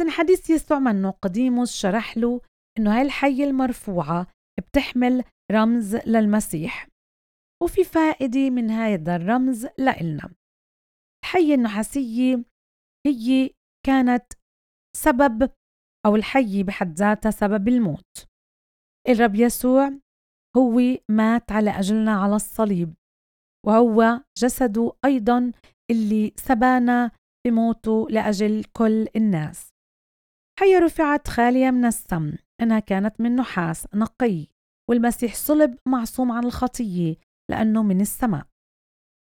إذن 0.00 0.10
حديث 0.10 0.50
يسوع 0.50 0.78
من 0.78 1.02
نقديموس 1.02 1.72
شرح 1.72 2.18
له 2.18 2.40
إنه 2.78 2.96
هاي 2.96 3.02
الحية 3.02 3.44
المرفوعة 3.44 4.26
بتحمل 4.60 5.24
رمز 5.52 5.96
للمسيح. 5.96 6.88
وفي 7.62 7.84
فائدة 7.84 8.50
من 8.50 8.70
هذا 8.70 9.16
الرمز 9.16 9.66
لإلنا. 9.78 10.34
الحية 11.24 11.54
النحاسية 11.54 12.44
هي 13.06 13.50
كانت 13.86 14.32
سبب 14.96 15.50
أو 16.06 16.16
الحية 16.16 16.64
بحد 16.64 16.92
ذاتها 16.94 17.30
سبب 17.30 17.68
الموت. 17.68 18.26
الرب 19.08 19.34
يسوع 19.34 19.90
هو 20.56 20.80
مات 21.10 21.52
على 21.52 21.70
أجلنا 21.70 22.22
على 22.22 22.36
الصليب 22.36 22.94
وهو 23.66 24.20
جسده 24.38 24.92
أيضا 25.04 25.52
اللي 25.90 26.32
سبانا 26.36 27.10
بموته 27.46 28.06
لأجل 28.10 28.64
كل 28.64 29.06
الناس. 29.16 29.70
حية 30.60 30.78
رفعت 30.78 31.28
خالية 31.28 31.70
من 31.70 31.84
السم. 31.84 32.36
إنها 32.62 32.78
كانت 32.78 33.20
من 33.20 33.36
نحاس 33.36 33.86
نقي 33.94 34.46
والمسيح 34.90 35.34
صلب 35.34 35.78
معصوم 35.86 36.32
عن 36.32 36.44
الخطية 36.44 37.16
لأنه 37.50 37.82
من 37.82 38.00
السماء. 38.00 38.46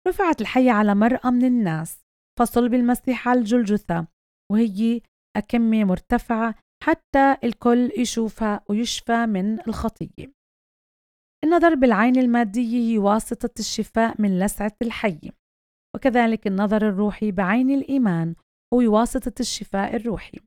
رفعت 0.09 0.41
الحية 0.41 0.71
على 0.71 0.95
مرأة 0.95 1.31
من 1.31 1.45
الناس 1.45 2.01
فصلب 2.39 2.75
المسيح 2.75 3.29
على 3.29 3.41
الجلجثة 3.41 4.07
وهي 4.53 5.01
أكمة 5.37 5.85
مرتفعة 5.85 6.55
حتى 6.83 7.37
الكل 7.45 7.93
يشوفها 7.99 8.65
ويشفى 8.69 9.27
من 9.27 9.61
الخطية. 9.69 10.33
النظر 11.45 11.75
بالعين 11.75 12.17
المادية 12.17 12.93
هي 12.93 12.99
واسطة 12.99 13.51
الشفاء 13.59 14.23
من 14.23 14.39
لسعة 14.41 14.77
الحي 14.83 15.31
وكذلك 15.95 16.47
النظر 16.47 16.89
الروحي 16.89 17.33
بعين 17.33 17.71
الإيمان 17.71 18.35
هو 18.75 18.79
واسطة 18.79 19.33
الشفاء 19.41 19.97
الروحي. 19.97 20.39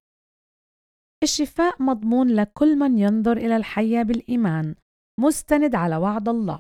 الشفاء 1.24 1.84
مضمون 1.84 2.28
لكل 2.28 2.76
من 2.76 2.98
ينظر 2.98 3.38
إلى 3.38 3.56
الحياة 3.56 4.04
بالإيمان 4.04 4.76
مستند 5.20 5.76
على 5.76 5.96
وعد 5.98 6.30
الله. 6.30 6.60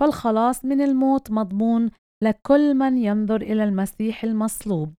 فالخلاص 0.00 0.64
من 0.64 0.80
الموت 0.80 1.30
مضمون 1.30 1.90
لكل 2.24 2.74
من 2.74 2.98
ينظر 2.98 3.40
إلى 3.42 3.64
المسيح 3.64 4.24
المصلوب 4.24 4.94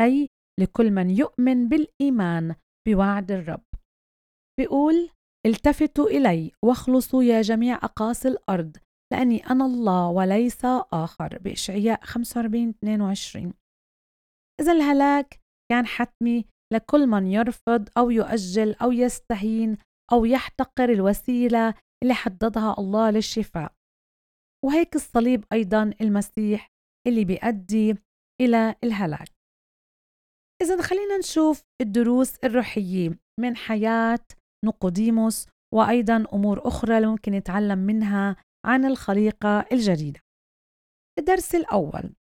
أي 0.00 0.28
لكل 0.60 0.90
من 0.90 1.10
يؤمن 1.10 1.68
بالإيمان 1.68 2.54
بوعد 2.88 3.30
الرب. 3.30 3.64
بيقول 4.58 5.10
التفتوا 5.46 6.06
إلي 6.06 6.52
واخلصوا 6.64 7.22
يا 7.22 7.42
جميع 7.42 7.76
أقاصي 7.76 8.28
الأرض 8.28 8.76
لأني 9.12 9.46
أنا 9.50 9.66
الله 9.66 10.08
وليس 10.08 10.64
آخر. 10.92 11.38
بإشعياء 11.38 12.04
45 12.04 12.68
22 12.68 13.52
إذا 14.60 14.72
الهلاك 14.72 15.40
كان 15.70 15.86
حتمي 15.86 16.44
لكل 16.72 17.06
من 17.06 17.26
يرفض 17.26 17.88
أو 17.98 18.10
يؤجل 18.10 18.74
أو 18.74 18.92
يستهين 18.92 19.78
أو 20.12 20.24
يحتقر 20.24 20.92
الوسيلة 20.92 21.74
اللي 22.02 22.14
حددها 22.14 22.74
الله 22.78 23.10
للشفاء. 23.10 23.72
وهيك 24.64 24.96
الصليب 24.96 25.44
أيضا 25.52 25.94
المسيح 26.00 26.68
اللي 27.06 27.24
بيؤدي 27.24 27.94
إلى 28.40 28.74
الهلاك. 28.84 29.28
إذا 30.62 30.82
خلينا 30.82 31.18
نشوف 31.18 31.62
الدروس 31.80 32.36
الروحية 32.44 33.18
من 33.40 33.56
حياة 33.56 34.26
نقوديموس 34.64 35.46
وأيضا 35.74 36.24
أمور 36.32 36.68
أخرى 36.68 36.96
اللي 36.96 37.08
ممكن 37.08 37.32
نتعلم 37.32 37.78
منها 37.78 38.36
عن 38.66 38.84
الخليقة 38.84 39.66
الجديدة. 39.72 40.20
الدرس 41.18 41.54
الأول. 41.54 42.14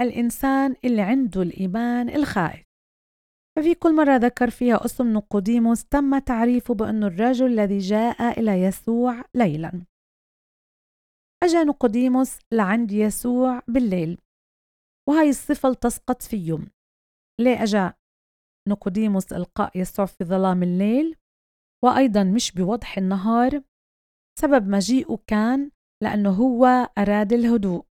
الإنسان 0.00 0.76
اللي 0.84 1.02
عنده 1.02 1.42
الإيمان 1.42 2.08
الخائف. 2.08 2.67
ففي 3.58 3.74
كل 3.74 3.96
مرة 3.96 4.16
ذكر 4.16 4.50
فيها 4.50 4.84
اسم 4.84 5.12
نقوديموس 5.12 5.84
تم 5.84 6.18
تعريفه 6.18 6.74
بأنه 6.74 7.06
الرجل 7.06 7.46
الذي 7.46 7.78
جاء 7.78 8.40
إلى 8.40 8.62
يسوع 8.62 9.24
ليلا. 9.34 9.86
أجا 11.44 11.64
نقوديموس 11.64 12.38
لعند 12.52 12.92
يسوع 12.92 13.62
بالليل 13.68 14.18
وهاي 15.08 15.28
الصفة 15.28 15.72
تسقط 15.72 16.22
فيه 16.22 16.58
ليه 17.40 17.62
أجا 17.62 17.94
نقوديموس 18.68 19.32
إلقاء 19.32 19.78
يسوع 19.78 20.06
في 20.06 20.24
ظلام 20.24 20.62
الليل؟ 20.62 21.16
وأيضا 21.84 22.24
مش 22.24 22.52
بوضح 22.52 22.98
النهار. 22.98 23.62
سبب 24.40 24.68
مجيئه 24.68 25.18
كان 25.26 25.70
لأنه 26.02 26.30
هو 26.30 26.66
أراد 26.98 27.32
الهدوء. 27.32 27.84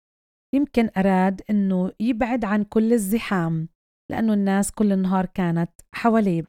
يمكن 0.55 0.89
أراد 0.97 1.41
أنه 1.49 1.91
يبعد 1.99 2.45
عن 2.45 2.63
كل 2.63 2.93
الزحام. 2.93 3.74
لأنه 4.11 4.33
الناس 4.33 4.71
كل 4.71 4.91
النهار 4.91 5.25
كانت 5.25 5.71
حواليه. 5.93 6.43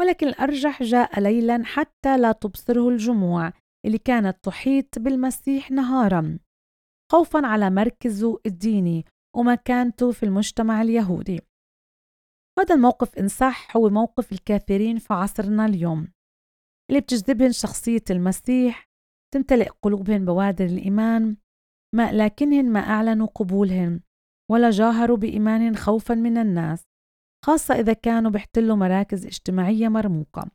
ولكن 0.00 0.28
الأرجح 0.28 0.82
جاء 0.82 1.20
ليلا 1.20 1.62
حتى 1.64 2.18
لا 2.18 2.32
تبصره 2.32 2.88
الجموع 2.88 3.52
اللي 3.86 3.98
كانت 3.98 4.44
تحيط 4.44 4.98
بالمسيح 4.98 5.70
نهارا. 5.70 6.38
خوفا 7.12 7.46
على 7.46 7.70
مركزه 7.70 8.38
الديني 8.46 9.04
ومكانته 9.36 10.12
في 10.12 10.22
المجتمع 10.22 10.82
اليهودي. 10.82 11.40
هذا 12.58 12.74
الموقف 12.74 13.18
إن 13.18 13.28
صح 13.28 13.76
هو 13.76 13.88
موقف 13.88 14.32
الكثيرين 14.32 14.98
في 14.98 15.14
عصرنا 15.14 15.66
اليوم. 15.66 16.08
اللي 16.90 17.00
بتجذبهن 17.00 17.52
شخصية 17.52 18.04
المسيح 18.10 18.84
تمتلئ 19.34 19.68
قلوبهن 19.82 20.24
بوادر 20.24 20.64
الإيمان 20.64 21.36
ما 21.94 22.12
لكنهن 22.12 22.72
ما 22.72 22.80
أعلنوا 22.80 23.26
قبولهن. 23.26 24.00
ولا 24.50 24.70
جاهروا 24.70 25.16
بإيمانهن 25.16 25.76
خوفا 25.76 26.14
من 26.14 26.38
الناس 26.38 26.82
خاصة 27.44 27.74
إذا 27.74 27.92
كانوا 27.92 28.30
بيحتلوا 28.30 28.76
مراكز 28.76 29.26
اجتماعية 29.26 29.88
مرموقة. 29.88 30.50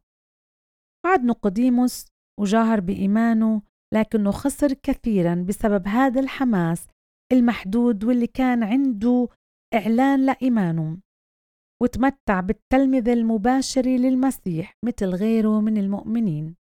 عاد 1.06 1.24
نقديموس 1.24 2.06
وجاهر 2.40 2.80
بإيمانه 2.80 3.62
لكنه 3.94 4.32
خسر 4.32 4.74
كثيرا 4.74 5.46
بسبب 5.48 5.88
هذا 5.88 6.20
الحماس 6.22 6.88
المحدود 7.32 8.04
واللي 8.04 8.28
كان 8.28 8.64
عنده 8.64 9.28
إعلان 9.74 10.26
لإيمانه. 10.26 10.98
وتمتع 11.82 12.40
بالتلمذة 12.40 13.14
المباشرة 13.14 13.90
للمسيح 13.90 14.74
مثل 14.86 15.06
غيره 15.06 15.62
من 15.62 15.78
المؤمنين. 15.78 16.56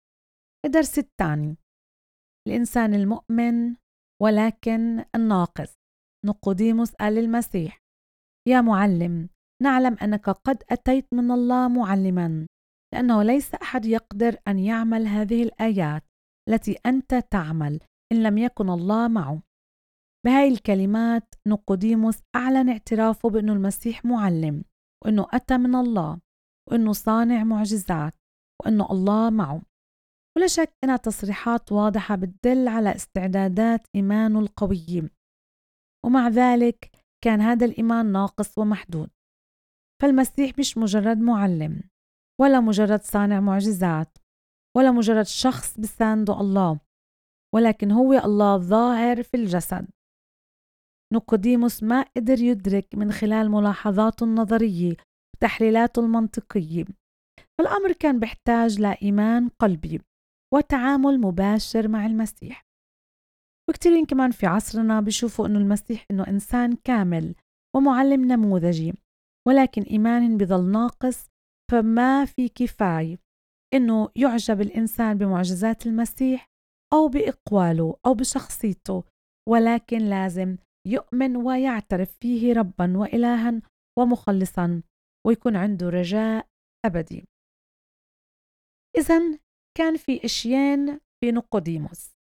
الدرس 0.67 0.99
الثاني 0.99 1.57
الإنسان 2.49 2.95
المؤمن 2.95 3.77
ولكن 4.23 5.05
الناقص. 5.15 5.78
نقوديموس 6.27 6.93
قال 6.93 7.15
للمسيح 7.15 7.79
يا 8.49 8.61
معلم 8.61 9.29
نعلم 9.63 9.97
أنك 10.03 10.31
قد 10.31 10.63
أتيت 10.71 11.07
من 11.15 11.31
الله 11.31 11.69
معلما 11.69 12.47
لأنه 12.95 13.23
ليس 13.23 13.55
أحد 13.55 13.87
يقدر 13.87 14.37
أن 14.49 14.59
يعمل 14.59 15.07
هذه 15.07 15.43
الآيات 15.43 16.03
التي 16.49 16.79
أنت 16.87 17.15
تعمل 17.15 17.81
إن 18.13 18.23
لم 18.23 18.39
يكن 18.39 18.71
الله 18.71 19.09
معه. 19.09 19.43
بهاي 20.27 20.49
الكلمات 20.49 21.35
نقوديموس 21.47 22.19
أعلن 22.37 22.69
اعترافه 22.69 23.31
بأنه 23.31 23.53
المسيح 23.53 24.05
معلم 24.05 24.65
وأنه 25.05 25.27
أتى 25.31 25.59
من 25.59 25.75
الله 25.75 26.21
وأنه 26.71 26.93
صانع 26.93 27.45
معجزات 27.45 28.15
وأنه 28.63 28.91
الله 28.91 29.31
معه. 29.31 29.63
ولا 30.37 30.47
شك 30.47 30.73
أنها 30.85 30.97
تصريحات 30.97 31.73
واضحة 31.73 32.17
بتدل 32.17 32.69
على 32.69 32.95
استعدادات 32.95 33.87
إيمانه 33.95 34.41
القوية. 34.41 35.11
ومع 36.07 36.29
ذلك 36.29 36.91
كان 37.25 37.41
هذا 37.41 37.67
الإيمان 37.67 38.13
ناقص 38.13 38.59
ومحدود. 38.59 39.11
فالمسيح 40.03 40.59
مش 40.59 40.79
مجرد 40.79 41.19
معلم 41.19 41.83
ولا 42.41 42.61
مجرد 42.61 43.03
صانع 43.03 43.41
معجزات 43.41 44.19
ولا 44.77 44.91
مجرد 44.91 45.27
شخص 45.27 45.81
بسانده 45.81 46.41
الله 46.41 46.81
ولكن 47.55 47.91
هو 47.91 48.13
الله 48.13 48.59
ظاهر 48.59 49.23
في 49.23 49.37
الجسد. 49.37 49.89
نقوديموس 51.15 51.83
ما 51.83 52.03
قدر 52.17 52.41
يدرك 52.41 52.95
من 52.95 53.13
خلال 53.13 53.51
ملاحظاته 53.51 54.25
النظرية 54.25 54.97
وتحليلاته 55.37 56.01
المنطقية. 56.01 56.85
فالأمر 57.59 57.93
كان 57.93 58.21
بيحتاج 58.21 58.81
لإيمان 58.81 59.49
قلبي 59.49 60.01
وتعامل 60.55 61.21
مباشر 61.21 61.89
مع 61.89 62.07
المسيح. 62.07 62.68
وكتيرين 63.69 64.07
كمان 64.07 64.31
في 64.31 64.47
عصرنا 64.47 65.01
بيشوفوا 65.01 65.47
إنه 65.47 65.59
المسيح 65.59 66.07
إنه 66.11 66.27
إنسان 66.27 66.77
كامل 66.85 67.35
ومعلم 67.77 68.25
نموذجي 68.33 68.95
ولكن 69.49 69.83
إيمان 69.83 70.37
بضل 70.37 70.71
ناقص 70.71 71.27
فما 71.71 72.25
في 72.25 72.49
كفاية 72.49 73.19
إنه 73.75 74.09
يعجب 74.17 74.61
الإنسان 74.61 75.19
بمعجزات 75.19 75.87
المسيح 75.87 76.47
أو 76.93 77.09
بإقواله 77.09 77.97
أو 78.07 78.15
بشخصيته 78.15 79.05
ولكن 79.49 79.99
لازم 79.99 80.57
يؤمن 80.87 81.37
ويعترف 81.37 82.17
فيه 82.21 82.53
ربا 82.53 82.97
وإلها 82.97 83.63
ومخلصا 83.99 84.83
ويكون 85.27 85.57
عنده 85.57 85.89
رجاء 85.89 86.47
أبدي. 86.85 87.25
إذا 88.99 89.39
كان 89.79 89.97
في 89.97 90.25
إشيين 90.25 91.01
في 91.21 91.33
نقوديموس. 91.33 92.18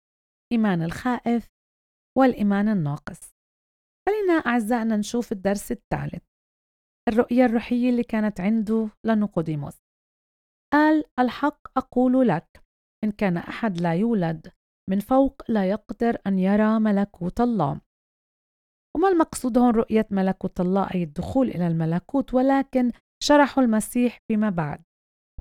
إيمان 0.52 0.82
الخائف 0.82 1.50
والإيمان 2.18 2.68
الناقص. 2.70 3.36
خلينا 4.08 4.34
أعزائنا 4.34 4.98
نشوف 4.98 5.32
الدرس 5.32 5.72
الثالث 5.72 6.24
الرؤية 7.10 7.46
الروحية 7.46 7.90
اللي 7.90 8.04
كانت 8.04 8.42
عنده 8.42 8.90
لنقوديموس. 9.06 9.78
قال 10.74 11.04
الحق 11.20 11.78
أقول 11.78 12.28
لك 12.28 12.64
إن 13.04 13.12
كان 13.12 13.38
أحد 13.38 13.82
لا 13.82 13.94
يولد 13.94 14.52
من 14.90 15.00
فوق 15.00 15.42
لا 15.50 15.70
يقدر 15.70 16.18
أن 16.28 16.40
يرى 16.40 16.80
ملكوت 16.80 17.42
الله. 17.42 17.82
وما 18.96 19.08
المقصود 19.08 19.58
هون 19.58 19.76
رؤية 19.76 20.08
ملكوت 20.12 20.60
الله 20.60 20.88
أي 20.96 21.04
الدخول 21.04 21.50
إلى 21.50 21.68
الملكوت؟ 21.68 22.34
ولكن 22.34 22.92
شرحه 23.24 23.62
المسيح 23.62 24.20
فيما 24.28 24.50
بعد. 24.50 24.84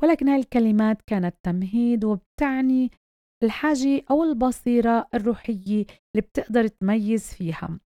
ولكن 0.02 0.28
هاي 0.28 0.40
الكلمات 0.40 1.02
كانت 1.02 1.36
تمهيد 1.42 2.04
وبتعني 2.04 2.90
الحاجة 3.44 4.04
أو 4.10 4.22
البصيرة 4.22 5.08
الروحية 5.14 5.86
اللي 5.86 6.20
بتقدر 6.28 6.66
تميز 6.66 7.34
فيها. 7.34 7.80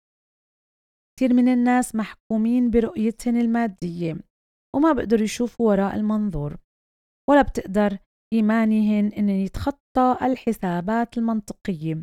كثير 1.19 1.35
من 1.35 1.49
الناس 1.49 1.95
محكومين 1.95 2.71
برؤيتهم 2.71 3.37
المادية 3.37 4.17
وما 4.77 4.93
بقدروا 4.93 5.23
يشوفوا 5.25 5.69
وراء 5.69 5.97
المنظور 5.97 6.57
ولا 7.31 7.43
بتقدر 7.43 7.99
إيمانهن 8.33 9.13
أن 9.13 9.29
يتخطى 9.29 10.19
الحسابات 10.23 11.19
المنطقية 11.19 12.01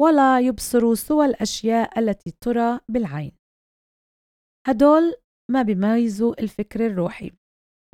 ولا 0.00 0.40
يبصروا 0.40 0.94
سوى 0.94 1.26
الأشياء 1.26 1.98
التي 1.98 2.30
ترى 2.40 2.80
بالعين. 2.88 3.32
هدول 4.66 5.14
ما 5.50 5.62
بيميزوا 5.62 6.40
الفكر 6.42 6.86
الروحي 6.86 7.32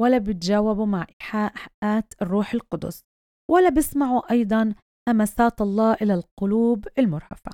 ولا 0.00 0.18
بيتجاوبوا 0.18 0.86
مع 0.86 1.06
إيحاءات 1.20 2.14
الروح 2.22 2.54
القدس 2.54 3.02
ولا 3.50 3.68
بيسمعوا 3.68 4.30
أيضا 4.30 4.74
همسات 5.08 5.60
الله 5.60 5.94
إلى 5.94 6.14
القلوب 6.14 6.88
المرهفة. 6.98 7.50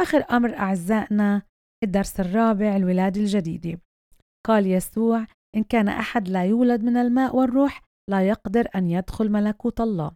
آخر 0.00 0.24
أمر 0.30 0.56
أعزائنا 0.56 1.42
الدرس 1.84 2.20
الرابع 2.20 2.76
الولادة 2.76 3.20
الجديدة. 3.20 3.80
قال 4.46 4.66
يسوع 4.66 5.26
إن 5.56 5.62
كان 5.62 5.88
أحد 5.88 6.28
لا 6.28 6.44
يولد 6.44 6.82
من 6.84 6.96
الماء 6.96 7.36
والروح 7.36 7.82
لا 8.10 8.28
يقدر 8.28 8.68
أن 8.74 8.90
يدخل 8.90 9.28
ملكوت 9.32 9.80
الله. 9.80 10.12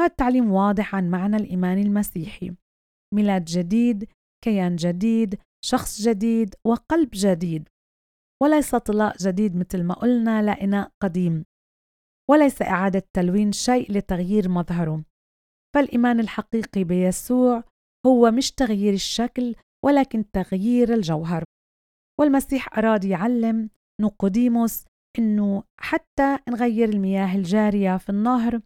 هذا 0.00 0.10
التعليم 0.10 0.52
واضح 0.52 0.94
عن 0.94 1.10
معنى 1.10 1.36
الإيمان 1.36 1.78
المسيحي. 1.78 2.54
ميلاد 3.14 3.44
جديد 3.44 4.08
كيان 4.44 4.76
جديد 4.76 5.38
شخص 5.64 6.00
جديد 6.02 6.54
وقلب 6.66 7.08
جديد. 7.12 7.68
وليس 8.42 8.74
طلاء 8.74 9.16
جديد 9.16 9.56
مثل 9.56 9.82
ما 9.82 9.94
قلنا 9.94 10.42
لإناء 10.42 10.90
قديم. 11.02 11.44
وليس 12.30 12.62
إعادة 12.62 13.02
تلوين 13.16 13.52
شيء 13.52 13.92
لتغيير 13.92 14.48
مظهره. 14.48 15.04
فالإيمان 15.74 16.20
الحقيقي 16.20 16.84
بيسوع 16.84 17.64
هو 18.06 18.30
مش 18.30 18.52
تغيير 18.52 18.94
الشكل 18.94 19.54
ولكن 19.84 20.30
تغيير 20.30 20.94
الجوهر. 20.94 21.44
والمسيح 22.20 22.78
أراد 22.78 23.04
يعلم 23.04 23.70
نقوديموس 24.00 24.84
إنه 25.18 25.62
حتى 25.80 26.38
نغير 26.48 26.88
المياه 26.88 27.36
الجارية 27.36 27.96
في 27.96 28.08
النهر 28.10 28.60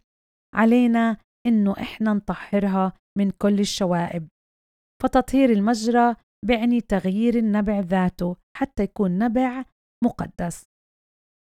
علينا 0.55 1.17
إنه 1.47 1.71
إحنا 1.71 2.13
نطهرها 2.13 2.93
من 3.17 3.31
كل 3.31 3.59
الشوائب. 3.59 4.27
فتطهير 5.03 5.49
المجرى 5.49 6.15
بعني 6.45 6.81
تغيير 6.81 7.35
النبع 7.37 7.79
ذاته 7.79 8.35
حتى 8.57 8.83
يكون 8.83 9.17
نبع 9.17 9.65
مقدس. 10.03 10.63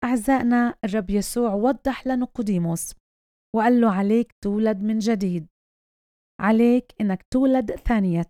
أعزائنا 0.03 0.75
الرب 0.85 1.09
يسوع 1.09 1.53
وضح 1.53 2.07
لنقوديموس 2.07 2.93
وقال 3.55 3.81
له 3.81 3.91
عليك 3.91 4.31
تولد 4.43 4.81
من 4.81 4.99
جديد. 4.99 5.47
عليك 6.41 6.85
إنك 7.01 7.23
تولد 7.33 7.71
ثانية. 7.71 8.29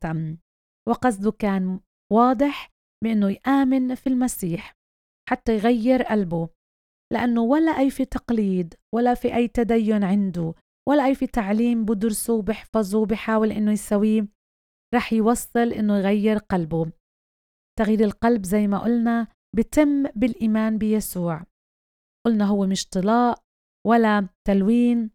وقصده 0.90 1.32
كان 1.32 1.80
واضح 2.14 2.70
بأنه 3.04 3.30
يآمن 3.30 3.96
في 3.96 4.08
المسيح 4.08 4.74
حتى 5.30 5.56
يغير 5.56 6.04
قلبه 6.04 6.50
لأنه 7.14 7.42
ولا 7.42 7.72
أي 7.72 7.90
في 7.90 8.06
تقليد 8.06 8.74
ولا 8.96 9.14
في 9.14 9.36
أي 9.36 9.48
تدين 9.48 10.04
عنده 10.04 10.54
ولا 10.90 11.06
أي 11.06 11.16
في 11.16 11.28
تعليم 11.28 11.86
بدرسه 11.86 12.34
وبحفظه 12.34 13.00
وبحاول 13.00 13.52
إنه 13.52 13.72
يسويه 13.72 14.28
رح 14.96 15.14
يوصل 15.14 15.72
إنه 15.74 15.98
يغير 15.98 16.38
قلبه. 16.38 16.92
تغيير 17.80 18.00
القلب 18.04 18.46
زي 18.46 18.68
ما 18.68 18.80
قلنا 18.80 19.28
بتم 19.56 20.04
بالإيمان 20.04 20.78
بيسوع. 20.78 21.44
قلنا 22.26 22.46
هو 22.46 22.66
مش 22.66 22.88
طلاء 22.88 23.43
ولا 23.88 24.28
تلوين 24.48 25.12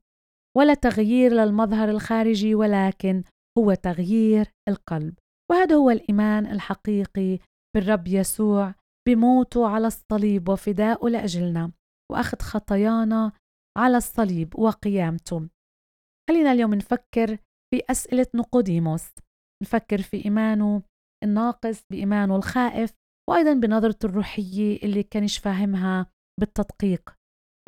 ولا 0.57 0.75
تغيير 0.75 1.33
للمظهر 1.33 1.91
الخارجي 1.91 2.55
ولكن 2.55 3.25
هو 3.59 3.75
تغيير 3.75 4.47
القلب. 4.69 5.15
وهذا 5.51 5.75
هو 5.75 5.91
الإيمان 5.91 6.47
الحقيقي 6.47 7.39
بالرب 7.77 8.09
يسوع 8.09 8.75
بموته 9.09 9.69
على 9.69 9.87
الصليب 9.87 10.49
وفدائه 10.49 11.09
لأجلنا. 11.09 11.73
وأخذ 12.13 12.39
خطايانا 12.39 13.33
على 13.79 13.97
الصليب 13.97 14.59
وقيامته. 14.59 15.49
خلينا 16.31 16.53
اليوم 16.53 16.75
نفكر 16.75 17.37
في 17.71 17.83
أسئلة 17.91 18.27
نقوديموس. 18.35 19.09
نفكر 19.63 20.03
في 20.03 20.25
إيمانه 20.25 20.83
الناقص 21.25 21.83
بإيمانه 21.91 22.37
الخائف 22.37 22.93
وأيضا 23.31 23.55
بنظرته 23.55 24.07
الروحية 24.07 24.83
اللي 24.83 25.03
كانش 25.03 25.39
فاهمها 25.39 26.07
بالتدقيق. 26.41 27.18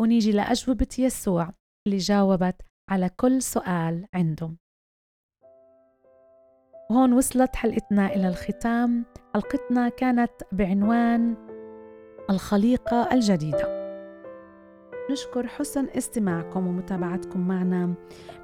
ونيجي 0.01 0.33
لأجوبة 0.33 0.89
يسوع 0.99 1.51
اللي 1.87 1.99
جاوبت 1.99 2.57
على 2.91 3.11
كل 3.17 3.43
سؤال 3.43 4.07
عنده 4.15 4.51
وهون 6.91 7.13
وصلت 7.13 7.57
حلقتنا 7.57 8.07
إلى 8.07 8.29
الختام. 8.29 9.05
حلقتنا 9.35 9.89
كانت 9.89 10.31
بعنوان 10.53 11.37
الخليقة 12.31 13.15
الجديدة. 13.15 13.81
نشكر 15.11 15.47
حسن 15.47 15.89
استماعكم 15.89 16.67
ومتابعتكم 16.67 17.49
معنا. 17.49 17.95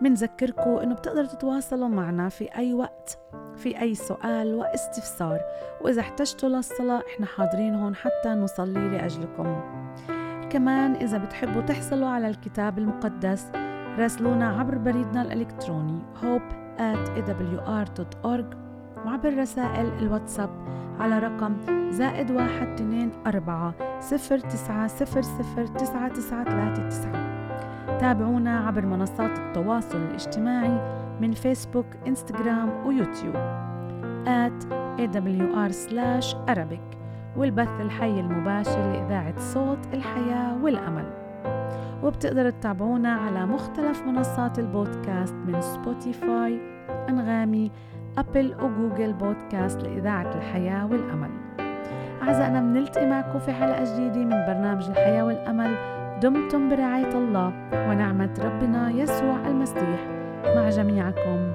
منذكركم 0.01 0.71
إنه 0.71 0.95
بتقدروا 0.95 1.27
تتواصلوا 1.27 1.89
معنا 1.89 2.29
في 2.29 2.57
أي 2.57 2.75
وقت 2.75 3.19
في 3.57 3.81
أي 3.81 3.95
سؤال 3.95 4.55
واستفسار. 4.55 5.41
وإذا 5.81 6.01
احتجتوا 6.01 6.49
للصلاة 6.49 7.03
إحنا 7.15 7.27
حاضرين 7.27 7.75
هون 7.75 7.95
حتى 7.95 8.29
نصلي 8.29 8.89
لأجلكم. 8.89 9.63
كمان 10.51 10.95
إذا 10.95 11.19
بتحبوا 11.19 11.63
تحصلوا 11.63 12.09
على 12.09 12.29
الكتاب 12.29 12.79
المقدس 12.79 13.47
راسلونا 13.99 14.49
عبر 14.49 14.79
بريدنا 14.79 15.23
الإلكتروني 15.23 16.03
hope 16.23 16.55
at 16.79 17.09
awr.org 17.19 18.57
وعبر 19.07 19.39
رسائل 19.39 19.87
الواتساب 19.99 20.51
على 21.01 21.19
رقم 21.19 21.57
زائد 21.91 22.31
واحد 22.31 22.69
اثنين 22.69 23.11
أربعة 23.27 23.75
صفر 24.01 24.39
تسعة 24.39 24.87
صفر 24.87 25.23
صفر 25.23 25.67
تسعة 25.67 26.09
تسعة 26.09 26.45
ثلاثة 26.45 26.89
تسعة. 26.89 27.37
تابعونا 27.99 28.59
عبر 28.59 28.87
منصات 28.87 29.39
التواصل 29.39 29.99
الاجتماعي 29.99 31.07
من 31.21 31.33
فيسبوك 31.33 31.87
انستغرام 32.07 32.87
ويوتيوب 32.87 33.35
at 34.27 34.67
awr 34.99 35.73
slash 35.73 36.35
arabic. 36.49 37.06
والبث 37.37 37.81
الحي 37.81 38.21
المباشر 38.21 38.93
لإذاعة 38.93 39.39
صوت 39.39 39.79
الحياة 39.95 40.65
والأمل. 40.65 41.05
وبتقدروا 42.03 42.51
تتابعونا 42.51 43.13
على 43.13 43.47
مختلف 43.47 44.03
منصات 44.03 44.59
البودكاست 44.59 45.35
من 45.35 45.61
سبوتيفاي 45.61 46.61
أنغامي 47.09 47.71
أبل 48.19 48.55
وجوجل 48.63 49.13
بودكاست 49.13 49.83
لإذاعة 49.83 50.35
الحياة 50.35 50.87
والأمل. 50.87 51.31
أعزائنا 52.23 52.61
بنلتقي 52.61 53.07
معكم 53.07 53.39
في 53.39 53.53
حلقة 53.53 53.85
جديدة 53.85 54.25
من 54.25 54.31
برنامج 54.31 54.89
الحياة 54.91 55.25
والأمل. 55.25 55.77
دمتم 56.23 56.69
برعاية 56.69 57.13
الله 57.15 57.53
ونعمة 57.73 58.35
ربنا 58.45 58.91
يسوع 58.91 59.47
المسيح. 59.47 60.01
مع 60.57 60.69
جميعكم 60.69 61.53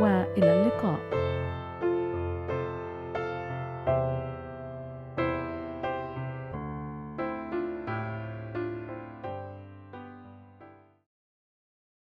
وإلى 0.00 0.62
اللقاء. 0.62 1.17